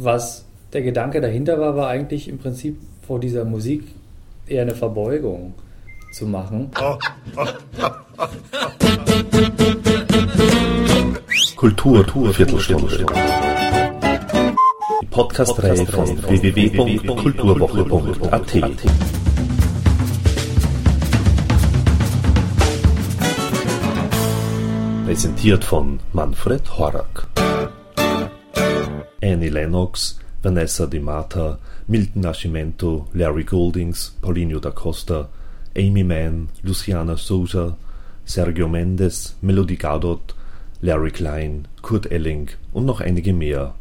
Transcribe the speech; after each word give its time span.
Was 0.00 0.44
der 0.72 0.82
Gedanke 0.82 1.20
dahinter 1.20 1.58
war, 1.58 1.74
war 1.74 1.88
eigentlich 1.88 2.28
im 2.28 2.38
Prinzip 2.38 2.78
vor 3.04 3.18
dieser 3.18 3.44
Musik 3.44 3.82
eher 4.46 4.62
eine 4.62 4.76
Verbeugung 4.76 5.54
zu 6.12 6.24
machen. 6.26 6.70
Kultur, 11.56 12.04
Kultur 12.04 12.32
Viertelstunde. 12.32 13.06
Die 15.02 15.06
Podcast-Reihe 15.06 15.84
von 15.86 16.22
www.kulturwoche.at. 16.22 18.52
Präsentiert 25.06 25.64
von 25.64 25.98
Manfred 26.12 26.78
Horak. 26.78 27.26
Annie 29.20 29.50
Lennox, 29.50 30.18
Vanessa 30.42 30.86
De 30.86 31.00
Mata, 31.00 31.58
Milton 31.88 32.22
Nascimento, 32.22 33.08
Larry 33.14 33.42
Goldings, 33.42 34.16
Paulinho 34.20 34.60
da 34.60 34.70
Costa, 34.70 35.28
Amy 35.76 36.04
Mann, 36.04 36.48
Luciana 36.62 37.16
Souza, 37.16 37.76
Sergio 38.24 38.68
Mendes, 38.68 39.36
Melody 39.40 39.76
Gardot, 39.76 40.34
Larry 40.82 41.10
Klein, 41.10 41.66
Kurt 41.82 42.10
Elling 42.12 42.50
und 42.72 42.86
noch 42.86 43.00
einige 43.00 43.32
mehr. 43.32 43.74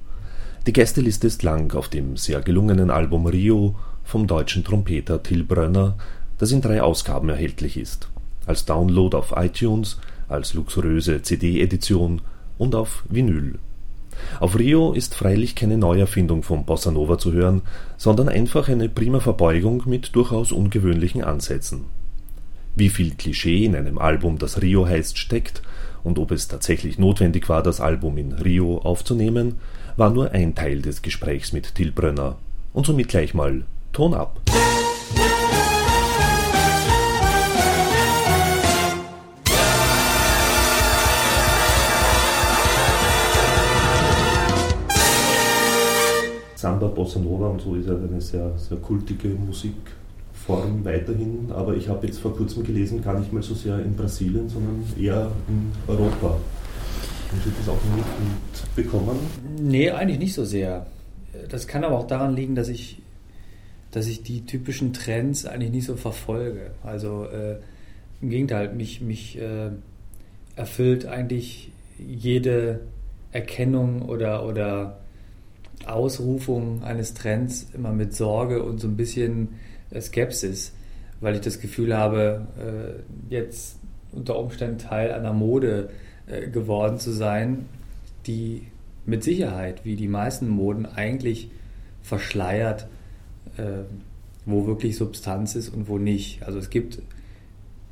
Die 0.66 0.73
Gästeliste 0.73 1.27
ist 1.27 1.44
lang 1.44 1.73
auf 1.75 1.88
dem 1.88 2.17
sehr 2.17 2.41
gelungenen 2.41 2.89
Album 2.89 3.27
Rio 3.27 3.75
vom 4.03 4.25
deutschen 4.25 4.63
Trompeter 4.63 5.22
Till 5.22 5.44
Brönner, 5.44 5.97
das 6.39 6.52
in 6.52 6.61
drei 6.61 6.81
Ausgaben 6.81 7.30
erhältlich 7.30 7.77
ist. 7.77 8.09
Als 8.47 8.66
Download 8.66 9.16
auf 9.16 9.33
iTunes, 9.35 9.99
als 10.30 10.55
luxuriöse 10.55 11.22
CD-Edition 11.22 12.22
und 12.58 12.73
auf 12.73 13.03
Vinyl. 13.08 13.59
Auf 14.39 14.57
Rio 14.57 14.94
ist 14.94 15.16
freilich 15.16 15.55
keine 15.55 15.77
Neuerfindung 15.77 16.44
von 16.44 16.66
Bossa 16.66 16.91
Nova 16.91 17.17
zu 17.17 17.34
hören, 17.34 17.62
sondern 17.98 18.30
einfach 18.30 18.70
eine 18.70 18.89
prima 18.89 19.20
Verbeugung 19.20 19.84
mit 19.85 20.16
durchaus 20.16 20.52
ungewöhnlichen 20.52 21.23
Ansätzen. 21.23 21.86
Wie 22.75 22.89
viel 22.89 23.16
Klischee 23.16 23.66
in 23.66 23.75
einem 23.75 23.97
Album, 23.97 24.38
das 24.38 24.61
Rio 24.61 24.88
heißt, 24.88 25.17
steckt 25.17 25.64
und 26.03 26.19
ob 26.19 26.31
es 26.31 26.47
tatsächlich 26.47 27.00
notwendig 27.00 27.50
war, 27.50 27.64
das 27.64 27.81
Album 27.81 28.17
in 28.17 28.31
Rio 28.33 28.78
aufzunehmen, 28.78 29.56
war 29.97 30.11
nur 30.11 30.31
ein 30.31 30.53
Teil 30.53 30.81
des 30.81 31.02
Gesprächs 31.02 31.53
mit 31.53 31.75
Till 31.75 31.91
Brönner. 31.91 32.38
Und 32.73 32.86
somit 32.86 33.08
gleich 33.08 33.34
mal 33.34 33.63
Ton 33.94 34.13
ab. 34.13 34.39
Samba, 46.67 46.87
Bossa 46.87 47.17
Nova 47.19 47.47
und 47.47 47.61
so 47.61 47.75
ist 47.75 47.87
ja 47.87 47.95
eine 47.95 48.19
sehr, 48.19 48.51
sehr 48.57 48.77
kultige 48.79 49.29
Musikform 49.29 50.83
weiterhin. 50.83 51.49
Aber 51.49 51.73
ich 51.77 51.87
habe 51.87 52.05
jetzt 52.07 52.19
vor 52.19 52.35
kurzem 52.35 52.65
gelesen, 52.65 53.01
gar 53.01 53.17
nicht 53.17 53.31
mal 53.31 53.41
so 53.41 53.53
sehr 53.53 53.79
in 53.79 53.95
Brasilien, 53.95 54.49
sondern 54.49 54.83
eher 54.99 55.31
in 55.47 55.71
Europa. 55.88 56.27
Haben 56.27 57.41
Sie 57.41 57.51
das 57.57 57.69
auch 57.69 57.79
mitbekommen? 58.75 59.17
Nee, 59.61 59.91
eigentlich 59.91 60.19
nicht 60.19 60.33
so 60.33 60.43
sehr. 60.43 60.88
Das 61.47 61.67
kann 61.67 61.85
aber 61.85 61.97
auch 61.97 62.07
daran 62.07 62.35
liegen, 62.35 62.55
dass 62.55 62.67
ich, 62.67 63.01
dass 63.91 64.07
ich 64.07 64.23
die 64.23 64.45
typischen 64.45 64.91
Trends 64.91 65.45
eigentlich 65.45 65.71
nicht 65.71 65.85
so 65.85 65.95
verfolge. 65.95 66.71
Also 66.83 67.27
äh, 67.27 67.59
im 68.21 68.29
Gegenteil, 68.29 68.73
mich, 68.73 68.99
mich 68.99 69.38
äh, 69.39 69.69
erfüllt 70.57 71.05
eigentlich 71.05 71.71
jede 71.97 72.81
Erkennung 73.31 74.01
oder, 74.01 74.45
oder 74.45 74.97
Ausrufung 75.86 76.83
eines 76.83 77.14
Trends 77.14 77.67
immer 77.73 77.92
mit 77.92 78.14
Sorge 78.14 78.64
und 78.64 78.80
so 78.80 78.88
ein 78.88 78.97
bisschen 78.97 79.50
äh, 79.92 80.02
Skepsis, 80.02 80.73
weil 81.22 81.36
ich 81.36 81.42
das 81.42 81.59
Gefühl 81.59 81.95
habe, 81.95 82.47
äh, 82.59 83.34
jetzt 83.34 83.80
unter 84.12 84.40
Umständen 84.40 84.79
Teil 84.79 85.12
einer 85.12 85.34
Mode 85.34 85.90
äh, 86.28 86.47
geworden 86.50 87.00
zu 87.00 87.12
sein, 87.12 87.66
die 88.25 88.63
mit 89.06 89.24
Sicherheit, 89.24 89.85
wie 89.85 89.96
die 89.96 90.07
meisten 90.07 90.50
Moden, 90.50 90.85
eigentlich 90.85 91.50
verschleiert, 92.01 92.88
wo 94.46 94.68
wirklich 94.68 94.97
Substanz 94.97 95.56
ist 95.56 95.69
und 95.69 95.88
wo 95.88 95.97
nicht. 95.97 96.44
Also 96.44 96.59
es 96.59 96.69
gibt 96.69 97.01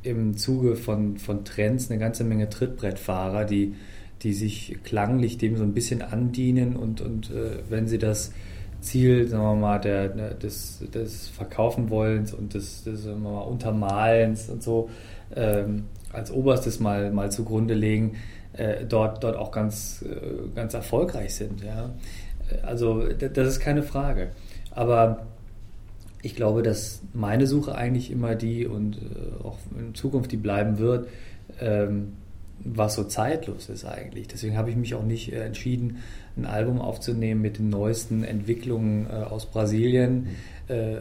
im 0.03 0.37
Zuge 0.37 0.75
von, 0.75 1.17
von 1.17 1.45
Trends 1.45 1.89
eine 1.89 1.99
ganze 1.99 2.25
Menge 2.25 2.49
Trittbrettfahrer, 2.49 3.45
die 3.45 3.75
die 4.25 4.33
sich 4.33 4.77
klanglich 4.83 5.37
dem 5.37 5.55
so 5.55 5.63
ein 5.63 5.73
bisschen 5.73 6.01
andienen 6.01 6.75
und, 6.75 6.99
und 6.99 7.29
äh, 7.29 7.59
wenn 7.69 7.87
sie 7.87 7.99
das 7.99 8.31
Ziel, 8.81 9.27
sagen 9.27 9.43
wir 9.43 9.55
mal, 9.55 9.79
der, 9.79 10.15
ne, 10.15 10.35
des, 10.41 10.83
des 10.91 11.27
Verkaufen 11.29 11.91
und 12.33 12.55
des, 12.55 12.83
des 12.83 13.03
sagen 13.03 13.21
wir 13.21 13.29
mal, 13.29 13.41
Untermalens 13.41 14.49
und 14.49 14.63
so 14.63 14.89
ähm, 15.35 15.83
als 16.11 16.31
oberstes 16.31 16.79
mal, 16.79 17.11
mal 17.11 17.31
zugrunde 17.31 17.75
legen, 17.75 18.15
äh, 18.53 18.83
dort, 18.85 19.23
dort 19.23 19.35
auch 19.35 19.51
ganz, 19.51 20.03
äh, 20.03 20.55
ganz 20.55 20.73
erfolgreich 20.73 21.35
sind. 21.35 21.63
Ja? 21.63 21.91
Also 22.63 23.03
das 23.07 23.47
ist 23.47 23.59
keine 23.59 23.83
Frage. 23.83 24.31
Aber 24.71 25.27
ich 26.23 26.35
glaube, 26.35 26.63
dass 26.63 27.03
meine 27.13 27.45
Suche 27.45 27.75
eigentlich 27.75 28.09
immer 28.09 28.33
die 28.33 28.65
und 28.65 28.97
äh, 28.97 29.43
auch 29.43 29.59
in 29.77 29.93
Zukunft 29.93 30.31
die 30.31 30.37
bleiben 30.37 30.79
wird, 30.79 31.07
ähm, 31.61 32.13
was 32.63 32.95
so 32.95 33.03
zeitlos 33.03 33.69
ist 33.69 33.85
eigentlich. 33.85 34.27
Deswegen 34.27 34.57
habe 34.57 34.69
ich 34.69 34.75
mich 34.75 34.95
auch 34.95 35.03
nicht 35.03 35.31
äh, 35.31 35.45
entschieden, 35.45 35.97
ein 36.37 36.45
Album 36.45 36.81
aufzunehmen 36.81 37.41
mit 37.41 37.59
den 37.59 37.69
neuesten 37.69 38.23
Entwicklungen 38.23 39.07
äh, 39.09 39.13
aus 39.13 39.45
Brasilien, 39.45 40.27
mhm. 40.67 40.73
äh, 40.73 40.97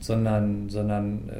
sondern, 0.00 0.68
sondern 0.68 1.30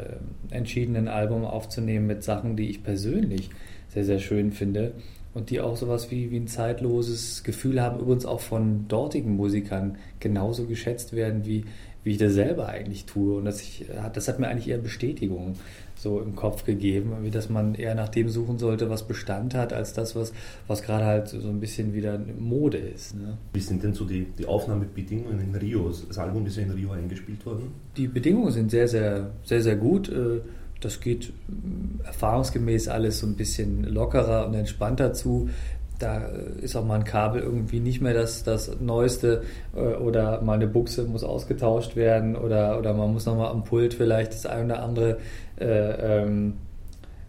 entschieden, 0.51 0.97
ein 0.97 1.09
Album 1.09 1.45
aufzunehmen 1.45 2.07
mit 2.07 2.25
Sachen, 2.25 2.57
die 2.57 2.71
ich 2.71 2.83
persönlich 2.83 3.51
sehr, 3.89 4.05
sehr 4.05 4.19
schön 4.19 4.53
finde 4.53 4.93
und 5.35 5.51
die 5.51 5.61
auch 5.61 5.77
sowas 5.77 6.11
wie, 6.11 6.31
wie 6.31 6.39
ein 6.39 6.49
zeitloses 6.49 7.45
Gefühl 7.45 7.83
haben, 7.83 8.01
übrigens 8.01 8.27
auch 8.27 8.41
von 8.41 8.89
dortigen 8.89 9.37
Musikern 9.37 9.99
genauso 10.19 10.65
geschätzt 10.65 11.15
werden, 11.15 11.45
wie, 11.45 11.67
wie 12.03 12.13
ich 12.13 12.19
das 12.19 12.33
selber 12.33 12.69
eigentlich 12.69 13.05
tue. 13.05 13.37
Und 13.37 13.45
das, 13.45 13.61
ich, 13.61 13.85
das 14.13 14.29
hat 14.29 14.39
mir 14.39 14.49
eigentlich 14.49 14.69
eher 14.69 14.79
Bestätigung 14.79 15.57
so 16.06 16.21
im 16.21 16.37
Kopf 16.37 16.65
gegeben, 16.65 17.11
dass 17.33 17.49
man 17.49 17.75
eher 17.75 17.97
nach 17.97 18.09
dem 18.09 18.28
suchen 18.28 18.59
sollte, 18.59 18.89
was 18.89 19.09
Bestand 19.09 19.55
hat, 19.55 19.72
als 19.72 19.93
das, 19.93 20.15
was, 20.15 20.33
was 20.69 20.83
gerade 20.83 21.05
halt 21.05 21.28
so 21.28 21.49
ein 21.49 21.59
bisschen 21.59 21.94
wieder 21.94 22.19
Mode 22.39 22.78
ist. 22.78 23.17
Ne? 23.17 23.37
Wie 23.55 23.61
sind 23.61 23.83
denn 23.83 23.93
so 23.93 24.05
die, 24.05 24.27
die 24.39 24.47
Aufnahmebedingungen 24.47 25.41
in 25.41 25.55
Rio? 25.56 25.91
Das 26.09 26.16
Album 26.19 26.47
ist 26.47 26.56
ja 26.56 26.62
in 26.62 26.71
Rio 26.71 26.93
eingespielt 26.93 27.45
worden. 27.45 27.72
Die 27.97 28.06
Bedingungen 28.06 28.53
sind 28.53 28.71
sehr, 28.71 28.87
sehr, 28.87 29.31
sehr, 29.43 29.62
sehr 29.62 29.77
gut. 29.77 30.09
Äh, 30.09 30.43
das 30.81 31.00
geht 31.00 31.31
äh, 31.31 32.06
erfahrungsgemäß 32.06 32.87
alles 32.87 33.19
so 33.19 33.27
ein 33.27 33.34
bisschen 33.34 33.83
lockerer 33.83 34.47
und 34.47 34.55
entspannter 34.55 35.12
zu 35.12 35.50
da 35.99 36.27
ist 36.61 36.77
auch 36.77 36.84
mal 36.84 36.97
ein 36.97 37.05
Kabel 37.05 37.43
irgendwie 37.43 37.81
nicht 37.81 38.01
mehr 38.01 38.15
das, 38.15 38.43
das 38.43 38.81
Neueste 38.81 39.43
äh, 39.75 39.79
oder 39.79 40.43
mal 40.43 40.55
eine 40.55 40.67
Buchse 40.67 41.05
muss 41.05 41.25
ausgetauscht 41.25 41.97
werden 41.97 42.37
oder, 42.37 42.79
oder 42.79 42.95
man 42.95 43.12
muss 43.12 43.27
nochmal 43.27 43.51
am 43.51 43.65
Pult 43.65 43.95
vielleicht 43.95 44.33
das 44.33 44.47
ein 44.47 44.67
oder 44.67 44.83
andere 44.83 45.19
äh, 45.59 46.23
ähm, 46.23 46.55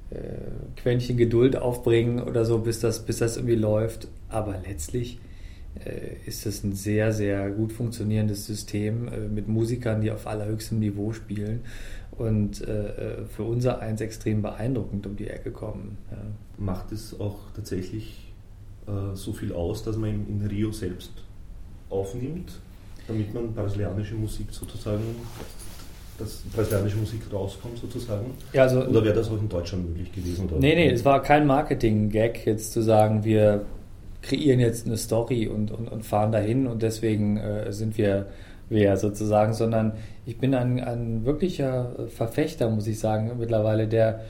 äh, 0.09 0.17
Quäntchen 0.75 1.17
Geduld 1.17 1.55
aufbringen 1.55 2.22
oder 2.22 2.45
so, 2.45 2.59
bis 2.59 2.79
das, 2.79 3.05
bis 3.05 3.17
das 3.17 3.38
irgendwie 3.38 3.55
läuft. 3.55 4.07
Aber 4.29 4.55
letztlich 4.66 5.19
äh, 5.85 6.28
ist 6.28 6.45
es 6.45 6.63
ein 6.63 6.73
sehr, 6.73 7.11
sehr 7.13 7.49
gut 7.49 7.73
funktionierendes 7.73 8.45
System 8.45 9.07
äh, 9.07 9.19
mit 9.28 9.47
Musikern, 9.47 10.01
die 10.01 10.11
auf 10.11 10.28
allerhöchstem 10.28 10.79
Niveau 10.79 11.13
spielen 11.13 11.61
und 12.11 12.61
äh, 12.61 13.25
für 13.25 13.44
unser 13.44 13.79
eins 13.79 14.01
extrem 14.01 14.41
beeindruckend 14.41 15.05
um 15.05 15.16
die 15.16 15.28
Ecke 15.28 15.51
kommen. 15.51 15.97
Ja. 16.11 16.17
Macht 16.57 16.91
es 16.91 17.19
auch 17.19 17.38
tatsächlich 17.55 18.26
äh, 18.87 19.15
so 19.15 19.33
viel 19.33 19.53
aus, 19.53 19.83
dass 19.83 19.97
man 19.97 20.09
in, 20.09 20.41
in 20.41 20.47
Rio 20.47 20.71
selbst 20.71 21.11
aufnimmt, 21.89 22.51
damit 23.07 23.33
man 23.33 23.53
brasilianische 23.53 24.16
Musik 24.16 24.47
sozusagen 24.51 25.03
dass 26.17 26.41
brasilianische 26.55 26.97
Musik 26.97 27.22
rauskommt 27.31 27.78
sozusagen? 27.78 28.31
Ja, 28.53 28.63
also, 28.63 28.84
oder 28.84 29.03
wäre 29.03 29.13
das 29.13 29.29
auch 29.29 29.39
in 29.39 29.49
Deutschland 29.49 29.87
möglich 29.87 30.11
gewesen? 30.11 30.47
Oder? 30.47 30.59
Nee, 30.59 30.75
nee, 30.75 30.89
es 30.89 31.05
war 31.05 31.22
kein 31.22 31.45
Marketing-Gag, 31.45 32.45
jetzt 32.45 32.73
zu 32.73 32.81
sagen, 32.81 33.23
wir 33.23 33.66
kreieren 34.22 34.59
jetzt 34.59 34.87
eine 34.87 34.97
Story 34.97 35.47
und, 35.47 35.72
und, 35.72 35.87
und 35.87 36.03
fahren 36.03 36.31
dahin 36.31 36.67
und 36.67 36.81
deswegen 36.81 37.37
äh, 37.37 37.72
sind 37.72 37.97
wir 37.97 38.28
wer 38.69 38.97
sozusagen, 38.97 39.53
sondern 39.53 39.93
ich 40.25 40.40
bin 40.40 40.53
ein, 40.53 40.83
ein 40.83 41.23
wirklicher 41.23 42.07
Verfechter, 42.09 42.69
muss 42.69 42.87
ich 42.87 42.99
sagen, 42.99 43.31
mittlerweile 43.40 43.87
der 43.87 44.22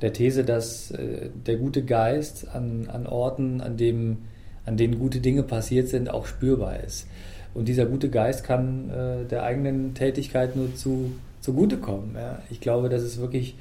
der 0.00 0.12
These, 0.12 0.44
dass 0.44 0.90
äh, 0.90 1.30
der 1.46 1.56
gute 1.56 1.84
Geist 1.84 2.48
an, 2.54 2.88
an 2.90 3.06
Orten, 3.06 3.60
an, 3.60 3.76
dem, 3.76 4.18
an 4.64 4.76
denen 4.76 4.98
gute 4.98 5.20
Dinge 5.20 5.42
passiert 5.42 5.88
sind, 5.88 6.10
auch 6.10 6.26
spürbar 6.26 6.80
ist. 6.80 7.06
Und 7.54 7.68
dieser 7.68 7.86
gute 7.86 8.10
Geist 8.10 8.44
kann 8.44 8.90
äh, 8.90 9.24
der 9.24 9.42
eigenen 9.44 9.94
Tätigkeit 9.94 10.56
nur 10.56 10.74
zu, 10.74 11.12
zugute 11.40 11.78
kommen. 11.78 12.14
Ja. 12.14 12.42
Ich 12.50 12.60
glaube, 12.60 12.88
dass 12.88 13.02
es 13.02 13.18
wirklich 13.18 13.56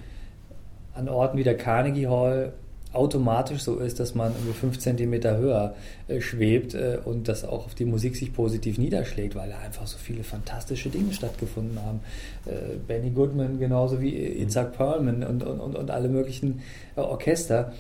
an 0.94 1.08
Orten 1.08 1.38
wie 1.38 1.44
der 1.44 1.58
Carnegie 1.58 2.08
Hall 2.08 2.54
automatisch 2.96 3.62
so 3.62 3.78
ist, 3.78 4.00
dass 4.00 4.16
man 4.16 4.32
irgendwie 4.32 4.54
fünf 4.54 4.80
Zentimeter 4.80 5.38
höher 5.38 5.76
äh, 6.08 6.22
schwebt 6.22 6.74
äh, 6.74 6.98
und 7.04 7.28
das 7.28 7.44
auch 7.44 7.66
auf 7.66 7.76
die 7.76 7.86
Musik 7.86 8.16
sich 8.16 8.34
positiv 8.34 8.78
niederschlägt, 8.78 9.36
weil 9.36 9.50
da 9.50 9.60
einfach 9.60 9.86
so 9.88 9.98
viele 9.98 10.24
fantastische 10.24 10.90
Dinge 10.90 11.14
stattgefunden 11.14 11.80
haben. 11.84 12.00
Äh, 12.46 12.78
Benny 12.88 13.12
Goodman 13.12 13.60
genauso 13.60 14.02
wie 14.02 14.16
Isaac 14.16 14.78
Perlman 14.78 15.24
und, 15.24 15.44
und, 15.44 15.60
und, 15.60 15.76
und 15.76 15.92
alle 15.92 16.10
möglichen 16.10 16.62
Orchester. 16.96 17.74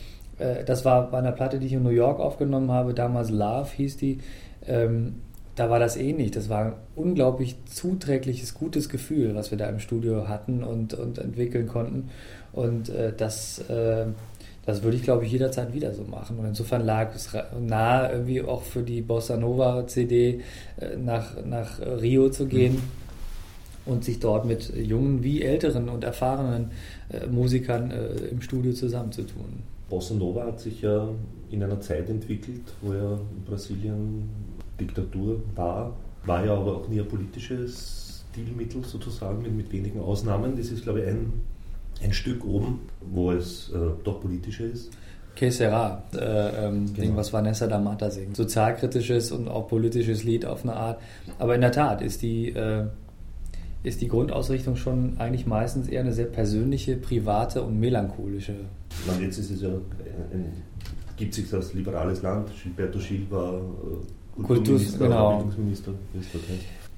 Das 0.65 0.83
war 0.83 1.11
bei 1.11 1.19
einer 1.19 1.31
Platte, 1.31 1.59
die 1.59 1.67
ich 1.67 1.73
in 1.73 1.83
New 1.83 1.89
York 1.89 2.19
aufgenommen 2.19 2.69
habe, 2.69 2.93
damals 2.93 3.29
Love 3.29 3.69
hieß 3.77 3.95
die. 3.95 4.19
Ähm, 4.67 5.21
da 5.55 5.69
war 5.69 5.79
das 5.79 5.95
ähnlich. 5.95 6.31
Das 6.31 6.49
war 6.49 6.65
ein 6.65 6.73
unglaublich 6.95 7.55
zuträgliches, 7.63 8.53
gutes 8.53 8.89
Gefühl, 8.89 9.33
was 9.33 9.51
wir 9.51 9.57
da 9.57 9.69
im 9.69 9.79
Studio 9.79 10.27
hatten 10.27 10.61
und, 10.61 10.93
und 10.93 11.19
entwickeln 11.19 11.67
konnten. 11.67 12.09
Und 12.51 12.91
das, 13.17 13.63
das 14.65 14.81
würde 14.81 14.97
ich, 14.97 15.03
glaube 15.03 15.25
ich, 15.25 15.31
jederzeit 15.31 15.73
wieder 15.73 15.93
so 15.93 16.03
machen. 16.03 16.37
Und 16.39 16.45
insofern 16.45 16.85
lag 16.85 17.13
es 17.13 17.29
nahe, 17.59 18.11
irgendwie 18.11 18.41
auch 18.41 18.63
für 18.63 18.81
die 18.81 19.01
Bossa 19.01 19.37
Nova 19.37 19.85
CD 19.87 20.41
äh, 20.79 20.97
nach, 20.97 21.43
nach 21.45 21.79
Rio 21.79 22.29
zu 22.29 22.47
gehen 22.47 22.73
mhm. 22.73 23.93
und 23.93 24.03
sich 24.03 24.19
dort 24.19 24.45
mit 24.45 24.75
jungen 24.75 25.23
wie 25.23 25.43
älteren 25.43 25.89
und 25.89 26.03
erfahrenen 26.03 26.71
äh, 27.09 27.27
Musikern 27.27 27.91
äh, 27.91 28.07
im 28.31 28.41
Studio 28.41 28.73
zusammenzutun. 28.73 29.63
Bossa 29.89 30.15
Nova 30.15 30.47
hat 30.47 30.59
sich 30.59 30.81
ja 30.81 31.07
in 31.51 31.63
einer 31.63 31.79
Zeit 31.79 32.09
entwickelt, 32.09 32.63
wo 32.81 32.93
ja 32.93 33.13
in 33.13 33.43
Brasilien 33.45 34.29
Diktatur 34.79 35.41
war, 35.55 35.95
war 36.25 36.43
ja 36.43 36.55
aber 36.55 36.77
auch 36.77 36.87
nie 36.87 36.99
ein 36.99 37.07
politisches 37.07 38.23
Stilmittel 38.31 38.83
sozusagen, 38.83 39.43
mit, 39.43 39.55
mit 39.55 39.71
wenigen 39.71 39.99
Ausnahmen. 40.01 40.57
Das 40.57 40.69
ist, 40.69 40.83
glaube 40.83 41.01
ich, 41.01 41.07
ein 41.07 41.33
ein 42.03 42.13
Stück 42.13 42.45
oben, 42.45 42.81
wo 43.01 43.31
es 43.31 43.71
äh, 43.73 43.77
doch 44.03 44.21
politischer 44.21 44.65
ist. 44.65 44.91
Que 45.35 45.51
sera, 45.51 46.03
äh, 46.13 46.17
ähm, 46.17 46.85
genau. 46.85 47.01
Ding, 47.01 47.15
was 47.17 47.33
Vanessa 47.33 47.67
da 47.67 47.77
Mata 47.77 48.09
singt. 48.09 48.37
Sozialkritisches 48.37 49.31
und 49.31 49.49
auch 49.49 49.67
politisches 49.67 50.23
Lied 50.23 50.45
auf 50.45 50.63
eine 50.63 50.75
Art. 50.75 51.01
Aber 51.39 51.55
in 51.55 51.61
der 51.61 51.73
Tat 51.73 52.01
ist 52.01 52.21
die, 52.21 52.49
äh, 52.49 52.85
ist 53.83 54.01
die 54.01 54.07
Grundausrichtung 54.07 54.77
schon 54.77 55.17
eigentlich 55.19 55.45
meistens 55.45 55.89
eher 55.89 56.01
eine 56.01 56.13
sehr 56.13 56.27
persönliche, 56.27 56.95
private 56.95 57.63
und 57.63 57.79
melancholische. 57.79 58.55
Man, 59.05 59.21
jetzt 59.21 59.37
ist 59.37 59.51
es 59.51 59.61
ja, 59.61 59.69
ein, 59.69 60.53
gibt 61.17 61.33
sich 61.33 61.49
das 61.49 61.73
liberales 61.73 62.21
Land. 62.21 62.49
Gilberto 62.63 62.99
Gil 62.99 63.27
war 63.29 63.55
äh, 63.55 64.41
Kulturminister, 64.41 64.99
genau. 64.99 65.37
Bildungsminister. 65.37 65.91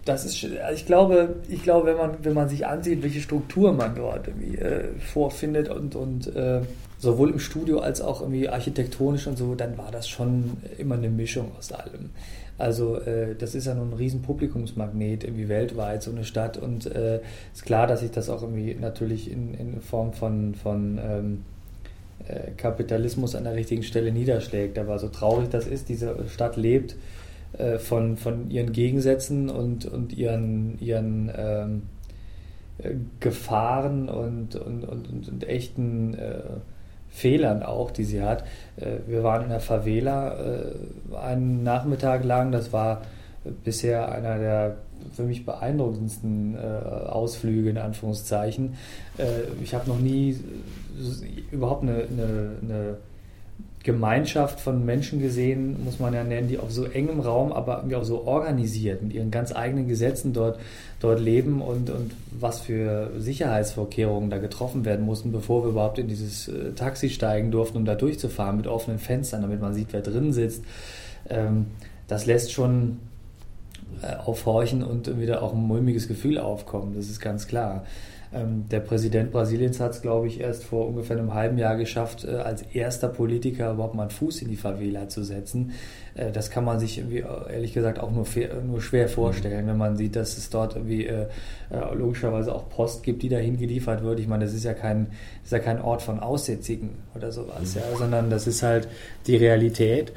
Das 0.07 0.24
ist, 0.24 0.45
also 0.63 0.74
ich 0.74 0.86
glaube, 0.86 1.36
ich 1.50 1.63
glaube, 1.63 1.88
wenn 1.88 1.98
man, 1.98 2.12
wenn 2.24 2.33
man 2.33 2.48
sich 2.48 2.65
ansieht, 2.65 3.04
welche 3.04 3.19
Struktur 3.19 3.74
man 3.74 3.94
dort 3.94 4.30
irgendwie 4.30 4.57
äh, 4.57 4.86
vorfindet 5.00 5.68
und, 5.68 5.95
und 5.95 6.33
äh, 6.33 6.62
sowohl 6.98 7.31
im 7.31 7.39
Studio 7.39 7.80
als 7.80 8.00
auch 8.00 8.21
irgendwie 8.21 8.48
architektonisch 8.48 9.27
und 9.27 9.38
so, 9.38 9.54
dann 9.54 9.77
war 9.77 9.92
das 9.92 10.07
schon 10.07 10.57
immer 10.77 10.95
eine 10.95 11.09
Mischung 11.09 11.51
aus 11.57 11.74
allem. 11.74 12.12
Also 12.57 12.95
äh, 13.01 13.36
das 13.36 13.54
ist 13.54 13.68
ja 13.68 13.74
nun 13.74 13.89
ein 13.89 13.94
riesen 13.98 14.21
Publikumsmagnet 14.21 15.25
irgendwie 15.25 15.50
weltweit, 15.50 16.01
so 16.01 16.12
eine 16.12 16.24
Stadt 16.24 16.57
und 16.57 16.86
äh, 16.86 17.19
ist 17.54 17.65
klar, 17.65 17.86
dass 17.86 18.00
sich 18.00 18.12
das 18.12 18.30
auch 18.30 18.44
irgendwie 18.44 18.77
natürlich 18.80 19.30
in, 19.30 19.56
in 19.56 19.81
Form 19.81 20.13
von, 20.13 20.56
von 20.56 21.00
ähm, 21.04 21.44
äh, 22.30 22.51
Kapitalismus 22.56 23.36
an 23.36 23.44
der 23.44 23.56
richtigen 23.56 23.83
Stelle 23.83 24.13
niederschlägt. 24.13 24.80
Aber 24.80 25.00
so 25.00 25.09
traurig 25.09 25.50
das 25.50 25.68
ist, 25.68 25.89
diese 25.89 26.15
Stadt 26.30 26.56
lebt 26.56 26.95
äh, 27.53 27.77
von, 27.77 28.17
von 28.17 28.49
ihren 28.49 28.71
Gegensätzen 28.71 29.49
und, 29.49 29.85
und 29.85 30.13
ihren, 30.13 30.79
ihren 30.79 31.31
ähm, 31.35 31.81
äh, 32.77 32.94
Gefahren 33.19 34.09
und, 34.09 34.55
und, 34.55 34.83
und, 34.83 35.27
und 35.27 35.47
echten 35.47 36.13
äh, 36.13 36.41
Fehlern 37.09 37.63
auch, 37.63 37.91
die 37.91 38.03
sie 38.03 38.21
hat. 38.21 38.44
Äh, 38.77 38.97
wir 39.07 39.23
waren 39.23 39.44
in 39.44 39.49
der 39.49 39.59
Favela 39.59 40.35
äh, 40.35 41.15
einen 41.15 41.63
Nachmittag 41.63 42.23
lang, 42.23 42.51
das 42.51 42.73
war 42.73 43.01
bisher 43.63 44.11
einer 44.11 44.38
der 44.38 44.77
für 45.13 45.23
mich 45.23 45.45
beeindruckendsten 45.45 46.55
äh, 46.55 46.59
Ausflüge 47.07 47.69
in 47.69 47.77
Anführungszeichen. 47.77 48.75
Äh, 49.17 49.23
ich 49.63 49.73
habe 49.73 49.88
noch 49.88 49.99
nie 49.99 50.38
überhaupt 51.51 51.83
eine, 51.83 51.94
eine, 51.94 52.51
eine 52.61 52.97
Gemeinschaft 53.83 54.59
von 54.59 54.85
Menschen 54.85 55.21
gesehen, 55.21 55.83
muss 55.85 56.00
man 56.00 56.13
ja 56.13 56.24
nennen, 56.24 56.50
die 56.50 56.59
auf 56.59 56.71
so 56.71 56.85
engem 56.85 57.19
Raum, 57.19 57.53
aber 57.53 57.77
irgendwie 57.77 57.95
auch 57.95 58.03
so 58.03 58.25
organisiert 58.25 59.01
mit 59.01 59.13
ihren 59.13 59.31
ganz 59.31 59.56
eigenen 59.56 59.88
Gesetzen 59.88 60.33
dort, 60.33 60.59
dort 61.00 61.19
leben 61.19 61.62
und, 61.62 61.89
und 61.89 62.12
was 62.31 62.59
für 62.59 63.12
Sicherheitsvorkehrungen 63.18 64.29
da 64.29 64.39
getroffen 64.39 64.83
werden 64.83 65.06
mussten, 65.06 65.31
bevor 65.31 65.63
wir 65.63 65.69
überhaupt 65.69 66.00
in 66.00 66.07
dieses 66.07 66.50
äh, 66.50 66.74
Taxi 66.74 67.09
steigen 67.09 67.51
durften, 67.51 67.77
um 67.77 67.85
da 67.85 67.95
durchzufahren 67.95 68.57
mit 68.57 68.68
offenen 68.68 69.00
Fenstern, 69.00 69.41
damit 69.41 69.62
man 69.62 69.74
sieht, 69.74 69.94
wer 69.94 70.01
drin 70.01 70.33
sitzt. 70.33 70.63
Ähm, 71.30 71.68
das 72.07 72.25
lässt 72.25 72.51
schon 72.51 73.00
äh, 74.01 74.15
aufhorchen 74.15 74.83
und 74.83 75.19
wieder 75.19 75.41
auch 75.41 75.53
ein 75.53 75.63
mulmiges 75.63 76.07
Gefühl 76.07 76.39
aufkommen, 76.39 76.94
das 76.95 77.09
ist 77.09 77.19
ganz 77.19 77.47
klar. 77.47 77.85
Ähm, 78.33 78.68
der 78.69 78.81
Präsident 78.81 79.31
Brasiliens 79.31 79.79
hat 79.79 79.91
es, 79.91 80.01
glaube 80.01 80.27
ich, 80.27 80.39
erst 80.39 80.65
vor 80.65 80.88
ungefähr 80.88 81.18
einem 81.18 81.33
halben 81.33 81.57
Jahr 81.57 81.77
geschafft, 81.77 82.25
äh, 82.25 82.35
als 82.35 82.62
erster 82.62 83.07
Politiker 83.07 83.71
überhaupt 83.71 83.95
mal 83.95 84.03
einen 84.03 84.12
Fuß 84.12 84.41
in 84.41 84.50
die 84.50 84.57
Favela 84.57 85.07
zu 85.07 85.24
setzen. 85.24 85.71
Äh, 86.15 86.31
das 86.31 86.50
kann 86.50 86.65
man 86.65 86.79
sich 86.79 86.97
irgendwie, 86.97 87.19
äh, 87.19 87.53
ehrlich 87.53 87.74
gesagt 87.74 88.00
auch 88.00 88.12
nur, 88.12 88.25
nur 88.65 88.81
schwer 88.81 89.07
vorstellen, 89.07 89.65
mhm. 89.65 89.69
wenn 89.69 89.77
man 89.77 89.97
sieht, 89.97 90.15
dass 90.15 90.38
es 90.38 90.50
dort 90.50 90.75
irgendwie 90.75 91.09
logischerweise 91.94 92.53
auch 92.53 92.69
Post 92.69 93.03
gibt, 93.03 93.24
die 93.24 93.29
dahin 93.29 93.57
geliefert 93.57 94.03
wird. 94.03 94.19
Ich 94.19 94.27
meine, 94.27 94.45
das 94.45 94.53
ist 94.53 94.63
ja 94.63 94.73
kein, 94.73 95.07
ist 95.44 95.51
ja 95.51 95.59
kein 95.59 95.81
Ort 95.81 96.01
von 96.01 96.19
Aussätzigen 96.19 96.91
oder 97.15 97.31
sowas, 97.31 97.75
mhm. 97.75 97.81
ja, 97.81 97.97
sondern 97.97 98.30
das 98.30 98.47
ist 98.47 98.63
halt 98.63 98.88
die 99.25 99.35
Realität. 99.35 100.13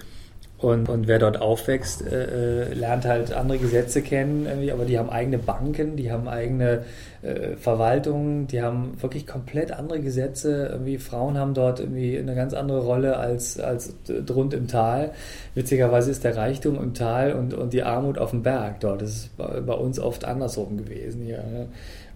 Und, 0.61 0.91
und 0.91 1.09
wer 1.09 1.19
dort 1.19 1.41
aufwächst, 1.41 2.07
äh, 2.07 2.65
äh, 2.65 2.75
lernt 2.75 3.07
halt 3.07 3.33
andere 3.33 3.57
Gesetze 3.57 4.03
kennen, 4.03 4.45
irgendwie, 4.45 4.73
aber 4.73 4.85
die 4.85 4.99
haben 4.99 5.09
eigene 5.09 5.39
Banken, 5.39 5.97
die 5.97 6.12
haben 6.12 6.29
eigene 6.29 6.85
äh, 7.23 7.57
Verwaltungen, 7.57 8.47
die 8.47 8.61
haben 8.61 8.93
wirklich 9.01 9.27
komplett 9.27 9.73
andere 9.73 10.01
Gesetze. 10.01 10.69
Irgendwie 10.71 10.99
Frauen 10.99 11.39
haben 11.39 11.55
dort 11.55 11.81
irgendwie 11.81 12.19
eine 12.19 12.35
ganz 12.35 12.53
andere 12.53 12.81
Rolle 12.81 13.17
als, 13.17 13.59
als 13.59 13.95
drund 14.05 14.53
im 14.53 14.69
Tal. 14.69 15.12
Witzigerweise 15.55 16.11
ist 16.11 16.25
der 16.25 16.37
Reichtum 16.37 16.77
im 16.77 16.93
Tal 16.93 17.33
und, 17.33 17.55
und 17.55 17.73
die 17.73 17.83
Armut 17.83 18.19
auf 18.19 18.31
dem 18.31 18.43
Berg 18.43 18.81
dort. 18.81 19.01
Das 19.01 19.11
ist 19.11 19.37
bei, 19.39 19.61
bei 19.61 19.75
uns 19.75 19.99
oft 19.99 20.27
andersrum 20.27 20.77
gewesen 20.77 21.23
hier. 21.23 21.39
Ne? 21.39 21.69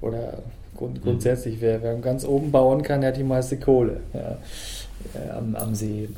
Oder 0.03 0.35
grund, 0.77 1.03
grundsätzlich, 1.03 1.63
wer, 1.63 1.83
wer 1.83 1.95
ganz 1.95 2.27
oben 2.27 2.53
bauen 2.53 2.83
kann, 2.83 3.01
der 3.01 3.09
hat 3.09 3.17
die 3.17 3.25
meiste 3.25 3.57
Kohle 3.57 4.01
ja, 4.13 4.37
äh, 5.15 5.31
am, 5.31 5.57
am 5.57 5.75
See. 5.75 6.11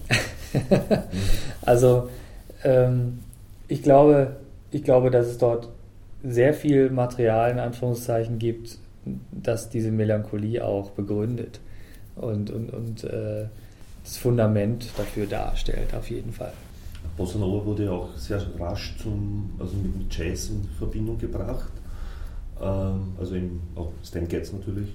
also 1.62 2.08
ähm, 2.64 3.20
ich 3.68 3.82
glaube, 3.82 4.36
ich 4.70 4.84
glaube, 4.84 5.10
dass 5.10 5.26
es 5.26 5.38
dort 5.38 5.68
sehr 6.22 6.54
viel 6.54 6.90
Material 6.90 7.50
in 7.50 7.58
Anführungszeichen 7.58 8.38
gibt, 8.38 8.78
das 9.30 9.70
diese 9.70 9.90
Melancholie 9.90 10.64
auch 10.64 10.90
begründet 10.90 11.60
und, 12.16 12.50
und, 12.50 12.70
und 12.70 13.04
äh, 13.04 13.46
das 14.02 14.16
Fundament 14.16 14.88
dafür 14.96 15.26
darstellt, 15.26 15.94
auf 15.94 16.10
jeden 16.10 16.32
Fall. 16.32 16.52
Bossa 17.16 17.38
Nova 17.38 17.64
wurde 17.64 17.84
ja 17.84 17.92
auch 17.92 18.14
sehr 18.16 18.40
rasch 18.58 18.96
zum, 18.98 19.50
also 19.58 19.74
mit 19.76 20.12
Jazz 20.14 20.50
in 20.50 20.64
Verbindung 20.78 21.18
gebracht. 21.18 21.70
Ähm, 22.60 23.14
also 23.18 23.34
eben 23.34 23.60
auch 23.74 23.92
Stan 24.04 24.26
Getz 24.26 24.52
natürlich 24.52 24.88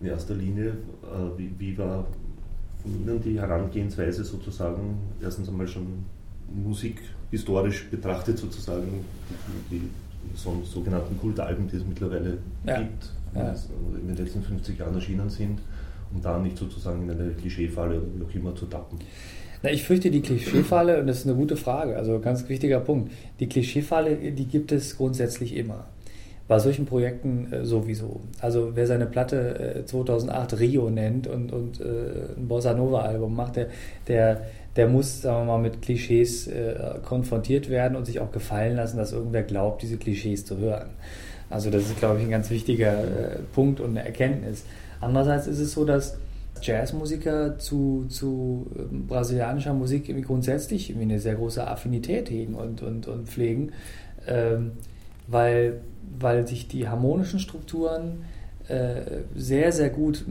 in 0.00 0.06
erster 0.06 0.34
Linie. 0.34 0.68
Äh, 1.02 1.38
wie, 1.38 1.50
wie 1.58 1.78
war 1.78 2.06
Ihnen 2.94 3.20
die 3.22 3.40
Herangehensweise 3.40 4.24
sozusagen, 4.24 4.98
erstens 5.22 5.48
einmal 5.48 5.68
schon 5.68 6.04
musikhistorisch 6.64 7.88
betrachtet 7.90 8.38
sozusagen, 8.38 9.04
die, 9.70 9.78
die 9.78 9.90
so, 10.34 10.62
sogenannten 10.64 11.18
Kultalben, 11.18 11.68
die 11.68 11.76
es 11.76 11.86
mittlerweile 11.86 12.38
ja. 12.64 12.78
gibt, 12.80 13.12
ja. 13.34 13.54
in 14.00 14.08
den 14.08 14.16
letzten 14.16 14.42
50 14.42 14.78
Jahren 14.78 14.94
erschienen 14.94 15.28
sind, 15.28 15.60
um 16.12 16.22
da 16.22 16.38
nicht 16.38 16.56
sozusagen 16.56 17.02
in 17.02 17.10
eine 17.10 17.30
Klischeefalle 17.32 18.00
oder 18.00 18.08
wie 18.18 18.24
auch 18.24 18.34
immer 18.34 18.54
zu 18.54 18.66
tappen. 18.66 18.98
Na, 19.62 19.70
ich 19.70 19.82
fürchte 19.82 20.10
die 20.10 20.20
Klischeefalle, 20.20 21.00
und 21.00 21.08
das 21.08 21.18
ist 21.18 21.26
eine 21.26 21.34
gute 21.34 21.56
Frage, 21.56 21.96
also 21.96 22.20
ganz 22.20 22.48
wichtiger 22.48 22.78
Punkt. 22.80 23.12
Die 23.40 23.48
Klischeefalle, 23.48 24.32
die 24.32 24.44
gibt 24.46 24.70
es 24.70 24.96
grundsätzlich 24.96 25.56
immer. 25.56 25.86
Bei 26.48 26.58
solchen 26.58 26.86
Projekten 26.86 27.52
äh, 27.52 27.64
sowieso. 27.64 28.20
Also 28.40 28.72
wer 28.74 28.86
seine 28.86 29.06
Platte 29.06 29.76
äh, 29.80 29.84
2008 29.84 30.58
Rio 30.58 30.88
nennt 30.88 31.26
und, 31.26 31.52
und 31.52 31.80
äh, 31.80 31.84
ein 32.36 32.48
Bossa 32.48 32.72
Nova 32.72 33.02
Album 33.02 33.36
macht, 33.36 33.56
der, 33.56 33.68
der, 34.08 34.40
der 34.74 34.88
muss, 34.88 35.20
sagen 35.20 35.46
wir 35.46 35.52
mal, 35.52 35.62
mit 35.62 35.82
Klischees 35.82 36.46
äh, 36.46 36.74
konfrontiert 37.04 37.68
werden 37.68 37.96
und 37.96 38.06
sich 38.06 38.18
auch 38.20 38.32
gefallen 38.32 38.76
lassen, 38.76 38.96
dass 38.96 39.12
irgendwer 39.12 39.42
glaubt, 39.42 39.82
diese 39.82 39.98
Klischees 39.98 40.46
zu 40.46 40.56
hören. 40.56 40.88
Also 41.50 41.70
das 41.70 41.82
ist, 41.82 41.98
glaube 41.98 42.18
ich, 42.18 42.24
ein 42.24 42.30
ganz 42.30 42.50
wichtiger 42.50 43.04
äh, 43.04 43.38
Punkt 43.54 43.80
und 43.80 43.90
eine 43.90 44.04
Erkenntnis. 44.04 44.64
Andererseits 45.00 45.46
ist 45.46 45.60
es 45.60 45.72
so, 45.72 45.84
dass 45.84 46.18
Jazzmusiker 46.62 47.58
zu, 47.58 48.06
zu 48.08 48.66
ähm, 48.76 49.06
brasilianischer 49.06 49.74
Musik 49.74 50.08
irgendwie 50.08 50.26
grundsätzlich 50.26 50.90
irgendwie 50.90 51.12
eine 51.12 51.20
sehr 51.20 51.34
große 51.34 51.66
Affinität 51.66 52.30
hegen 52.30 52.54
und, 52.54 52.82
und, 52.82 53.06
und 53.06 53.28
pflegen, 53.28 53.72
ähm, 54.26 54.72
weil 55.28 55.80
weil 56.18 56.46
sich 56.46 56.68
die 56.68 56.88
harmonischen 56.88 57.38
Strukturen 57.38 58.24
äh, 58.66 59.22
sehr, 59.36 59.72
sehr 59.72 59.90
gut 59.90 60.24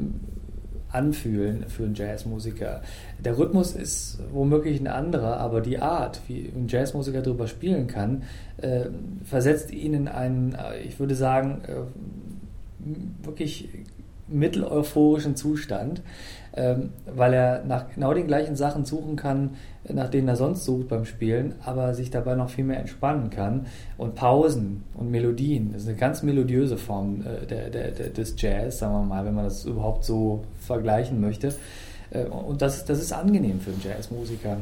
anfühlen 0.89 1.65
für 1.67 1.83
einen 1.83 1.95
Jazzmusiker. 1.95 2.81
Der 3.19 3.37
Rhythmus 3.37 3.73
ist 3.73 4.19
womöglich 4.31 4.79
ein 4.79 4.87
anderer, 4.87 5.37
aber 5.37 5.61
die 5.61 5.79
Art, 5.79 6.21
wie 6.27 6.51
ein 6.55 6.67
Jazzmusiker 6.67 7.21
darüber 7.21 7.47
spielen 7.47 7.87
kann, 7.87 8.23
äh, 8.57 8.85
versetzt 9.23 9.71
ihn 9.71 9.93
in 9.93 10.07
einen, 10.07 10.55
äh, 10.55 10.79
ich 10.79 10.99
würde 10.99 11.15
sagen, 11.15 11.61
äh, 11.67 13.25
wirklich 13.25 13.69
mitteleuphorischen 14.27 15.35
Zustand, 15.35 16.01
weil 17.15 17.33
er 17.33 17.63
nach 17.65 17.85
genau 17.93 18.13
den 18.13 18.27
gleichen 18.27 18.55
Sachen 18.55 18.85
suchen 18.85 19.15
kann, 19.15 19.51
nach 19.93 20.09
denen 20.09 20.27
er 20.27 20.35
sonst 20.35 20.65
sucht 20.65 20.87
beim 20.89 21.05
Spielen, 21.05 21.55
aber 21.63 21.93
sich 21.93 22.09
dabei 22.09 22.35
noch 22.35 22.49
viel 22.49 22.65
mehr 22.65 22.79
entspannen 22.79 23.29
kann. 23.29 23.67
Und 23.97 24.15
Pausen 24.15 24.83
und 24.95 25.11
Melodien, 25.11 25.73
das 25.73 25.83
ist 25.83 25.89
eine 25.89 25.97
ganz 25.97 26.23
melodiöse 26.23 26.77
Form 26.77 27.21
äh, 27.21 27.45
der, 27.45 27.69
der, 27.69 27.91
der, 27.91 28.09
des 28.09 28.35
Jazz, 28.37 28.79
sagen 28.79 28.93
wir 28.93 29.03
mal, 29.03 29.25
wenn 29.25 29.35
man 29.35 29.45
das 29.45 29.65
überhaupt 29.65 30.03
so 30.03 30.43
vergleichen 30.59 31.21
möchte. 31.21 31.53
Äh, 32.09 32.25
und 32.25 32.61
das, 32.61 32.85
das 32.85 32.99
ist 32.99 33.13
angenehm 33.13 33.59
für 33.59 33.71
einen 33.71 33.81
Jazzmusiker. 33.81 34.57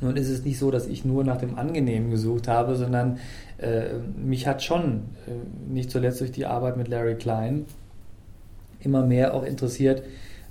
Nun 0.00 0.16
ist 0.16 0.28
es 0.28 0.44
nicht 0.44 0.58
so, 0.58 0.70
dass 0.70 0.86
ich 0.86 1.04
nur 1.04 1.24
nach 1.24 1.38
dem 1.38 1.58
Angenehmen 1.58 2.10
gesucht 2.10 2.48
habe, 2.48 2.76
sondern 2.76 3.18
äh, 3.58 3.94
mich 4.22 4.46
hat 4.46 4.62
schon, 4.62 5.04
äh, 5.26 5.72
nicht 5.72 5.90
zuletzt 5.90 6.20
durch 6.20 6.32
die 6.32 6.44
Arbeit 6.44 6.76
mit 6.76 6.88
Larry 6.88 7.14
Klein, 7.14 7.64
immer 8.80 9.04
mehr 9.04 9.32
auch 9.32 9.42
interessiert, 9.42 10.02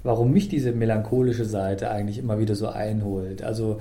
warum 0.05 0.31
mich 0.31 0.47
diese 0.47 0.71
melancholische 0.71 1.45
Seite 1.45 1.89
eigentlich 1.89 2.19
immer 2.19 2.39
wieder 2.39 2.53
so 2.53 2.67
einholt. 2.67 3.43
Also 3.43 3.79